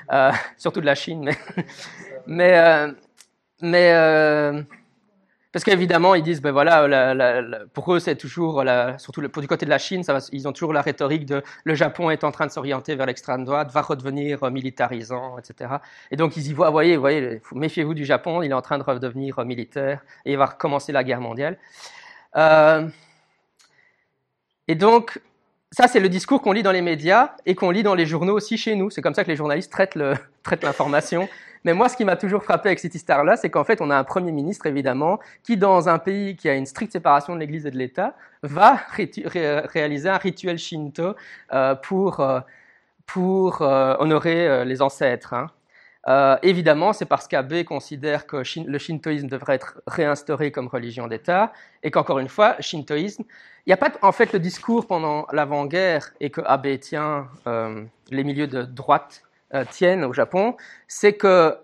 surtout 0.57 0.81
de 0.81 0.85
la 0.85 0.95
Chine, 0.95 1.23
mais 1.23 1.37
mais, 2.27 2.93
mais 3.61 4.65
parce 5.55 5.63
qu'évidemment, 5.63 6.15
ils 6.15 6.21
disent, 6.21 6.41
ben 6.41 6.51
voilà, 6.51 7.15
pour 7.73 7.95
eux, 7.95 7.99
c'est 7.99 8.17
toujours, 8.17 8.61
surtout 8.97 9.21
pour 9.29 9.41
du 9.41 9.47
côté 9.47 9.65
de 9.65 9.69
la 9.69 9.77
Chine, 9.77 10.01
ils 10.33 10.49
ont 10.49 10.51
toujours 10.51 10.73
la 10.73 10.81
rhétorique 10.81 11.25
de 11.25 11.43
le 11.63 11.75
Japon 11.75 12.09
est 12.09 12.25
en 12.25 12.31
train 12.31 12.45
de 12.45 12.51
s'orienter 12.51 12.93
vers 12.95 13.05
l'extrême 13.05 13.45
droite, 13.45 13.71
va 13.71 13.81
redevenir 13.81 14.51
militarisant, 14.51 15.37
etc. 15.37 15.75
Et 16.11 16.17
donc 16.17 16.35
ils 16.35 16.49
y 16.49 16.51
voient, 16.51 16.71
voyez, 16.71 16.97
voyez, 16.97 17.39
méfiez-vous 17.53 17.93
du 17.93 18.03
Japon, 18.03 18.41
il 18.41 18.51
est 18.51 18.53
en 18.53 18.61
train 18.61 18.77
de 18.77 18.83
redevenir 18.83 19.45
militaire 19.45 20.01
et 20.25 20.33
il 20.33 20.37
va 20.37 20.47
recommencer 20.47 20.91
la 20.91 21.05
guerre 21.05 21.21
mondiale. 21.21 21.57
Euh, 22.35 22.89
et 24.67 24.75
donc, 24.75 25.21
ça, 25.71 25.87
c'est 25.87 26.01
le 26.01 26.09
discours 26.09 26.41
qu'on 26.41 26.51
lit 26.51 26.63
dans 26.63 26.73
les 26.73 26.81
médias 26.81 27.31
et 27.45 27.55
qu'on 27.55 27.71
lit 27.71 27.83
dans 27.83 27.95
les 27.95 28.05
journaux 28.05 28.33
aussi 28.33 28.57
chez 28.57 28.75
nous. 28.75 28.89
C'est 28.89 29.01
comme 29.01 29.13
ça 29.13 29.23
que 29.23 29.29
les 29.29 29.37
journalistes 29.37 29.71
traitent 29.71 29.95
l'information. 30.63 31.29
Mais 31.65 31.73
moi, 31.73 31.89
ce 31.89 31.97
qui 31.97 32.05
m'a 32.05 32.15
toujours 32.15 32.43
frappé 32.43 32.69
avec 32.69 32.79
cette 32.79 32.93
histoire-là, 32.93 33.37
c'est 33.37 33.49
qu'en 33.49 33.63
fait, 33.63 33.81
on 33.81 33.89
a 33.89 33.97
un 33.97 34.03
Premier 34.03 34.31
ministre, 34.31 34.67
évidemment, 34.67 35.19
qui, 35.41 35.57
dans 35.57 35.89
un 35.89 35.97
pays 35.97 36.35
qui 36.35 36.47
a 36.47 36.53
une 36.53 36.67
stricte 36.67 36.93
séparation 36.93 37.33
de 37.33 37.39
l'Église 37.39 37.65
et 37.65 37.71
de 37.71 37.77
l'État, 37.77 38.13
va 38.43 38.79
réaliser 38.95 40.07
un 40.07 40.17
rituel 40.17 40.59
shinto 40.59 41.15
euh, 41.53 41.73
pour, 41.73 42.19
euh, 42.19 42.39
pour 43.07 43.63
euh, 43.63 43.95
honorer 43.97 44.63
les 44.63 44.83
ancêtres. 44.83 45.33
Hein. 45.33 45.47
Évidemment, 46.43 46.93
c'est 46.93 47.05
parce 47.05 47.27
qu'Abe 47.27 47.63
considère 47.63 48.27
que 48.27 48.43
le 48.67 48.77
shintoïsme 48.77 49.27
devrait 49.27 49.55
être 49.55 49.81
réinstauré 49.87 50.51
comme 50.51 50.67
religion 50.67 51.07
d'État, 51.07 51.51
et 51.81 51.89
qu'encore 51.89 52.19
une 52.19 52.29
fois, 52.29 52.57
shintoïsme, 52.59 53.23
il 53.65 53.69
n'y 53.69 53.73
a 53.73 53.77
pas 53.77 53.91
en 54.03 54.11
fait 54.11 54.31
le 54.33 54.37
discours 54.37 54.85
pendant 54.85 55.25
l'avant-guerre 55.31 56.11
et 56.19 56.29
que 56.29 56.41
Abe 56.45 56.77
tient, 56.79 57.27
les 58.11 58.23
milieux 58.23 58.45
de 58.45 58.61
droite 58.61 59.24
tiennent 59.63 60.03
au 60.03 60.13
Japon, 60.13 60.55
c'est 60.87 61.13
que 61.13 61.57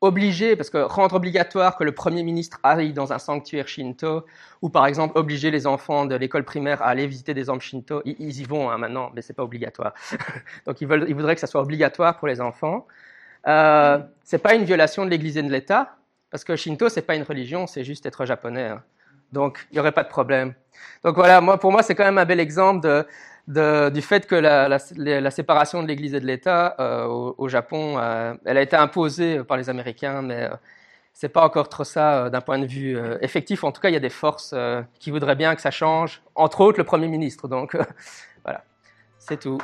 obliger, 0.00 0.56
parce 0.56 0.70
que 0.70 0.78
rendre 0.78 1.14
obligatoire 1.14 1.76
que 1.76 1.84
le 1.84 1.92
Premier 1.92 2.22
ministre 2.22 2.58
aille 2.62 2.92
dans 2.92 3.12
un 3.12 3.18
sanctuaire 3.18 3.68
shinto, 3.68 4.24
ou 4.62 4.70
par 4.70 4.86
exemple 4.86 5.18
obliger 5.18 5.50
les 5.50 5.66
enfants 5.66 6.06
de 6.06 6.14
l'école 6.14 6.44
primaire 6.44 6.82
à 6.82 6.86
aller 6.86 7.06
visiter 7.06 7.34
des 7.34 7.44
temples 7.44 7.62
shinto, 7.62 8.02
ils, 8.04 8.40
y 8.40 8.44
vont 8.44 8.70
hein, 8.70 8.78
maintenant, 8.78 9.10
mais 9.14 9.22
c'est 9.22 9.34
pas 9.34 9.42
obligatoire. 9.42 9.92
Donc 10.66 10.80
ils, 10.80 10.88
veulent, 10.88 11.04
ils 11.08 11.14
voudraient 11.14 11.34
que 11.34 11.40
ça 11.40 11.46
soit 11.46 11.60
obligatoire 11.60 12.18
pour 12.18 12.28
les 12.28 12.40
enfants. 12.40 12.86
Euh, 13.46 13.98
c'est 14.24 14.38
pas 14.38 14.54
une 14.54 14.64
violation 14.64 15.04
de 15.04 15.10
l'Église 15.10 15.36
et 15.36 15.42
de 15.42 15.50
l'État, 15.50 15.96
parce 16.30 16.44
que 16.44 16.56
Shinto 16.56 16.88
c'est 16.88 17.02
pas 17.02 17.14
une 17.14 17.22
religion, 17.22 17.66
c'est 17.66 17.84
juste 17.84 18.06
être 18.06 18.24
japonais. 18.24 18.68
Hein. 18.68 18.82
Donc 19.32 19.66
il 19.70 19.74
n'y 19.74 19.80
aurait 19.80 19.92
pas 19.92 20.02
de 20.02 20.08
problème. 20.08 20.54
Donc 21.04 21.16
voilà, 21.16 21.40
moi 21.42 21.58
pour 21.58 21.72
moi 21.72 21.82
c'est 21.82 21.94
quand 21.94 22.04
même 22.04 22.18
un 22.18 22.24
bel 22.24 22.40
exemple 22.40 22.80
de, 22.86 23.06
du 23.50 24.02
fait 24.02 24.26
que 24.26 24.34
la, 24.34 25.30
séparation 25.30 25.82
de 25.82 25.88
l'Église 25.88 26.14
et 26.14 26.20
de 26.20 26.26
l'État 26.26 26.76
euh, 26.78 27.06
au, 27.06 27.48
Japon, 27.48 27.98
euh, 27.98 28.34
elle 28.44 28.56
a 28.56 28.62
été 28.62 28.76
imposée 28.76 29.42
par 29.44 29.56
les 29.56 29.68
Américains, 29.68 30.22
mais 30.22 30.44
euh, 30.44 30.54
c'est 31.12 31.28
pas 31.28 31.44
encore 31.44 31.68
trop 31.68 31.84
ça 31.84 32.30
d'un 32.30 32.40
point 32.40 32.58
de 32.58 32.66
vue 32.66 32.96
effectif. 33.20 33.64
En 33.64 33.72
tout 33.72 33.80
cas, 33.80 33.88
il 33.88 33.94
y 33.94 33.96
a 33.96 34.00
des 34.00 34.10
forces 34.10 34.54
qui 34.98 35.10
voudraient 35.10 35.36
bien 35.36 35.54
que 35.54 35.60
ça 35.60 35.70
change, 35.70 36.22
entre 36.34 36.60
autres 36.60 36.78
le 36.78 36.84
Premier 36.84 37.08
ministre. 37.08 37.48
Donc 37.48 37.76
voilà, 38.44 38.64
c'est 39.18 39.38
tout. 39.38 39.60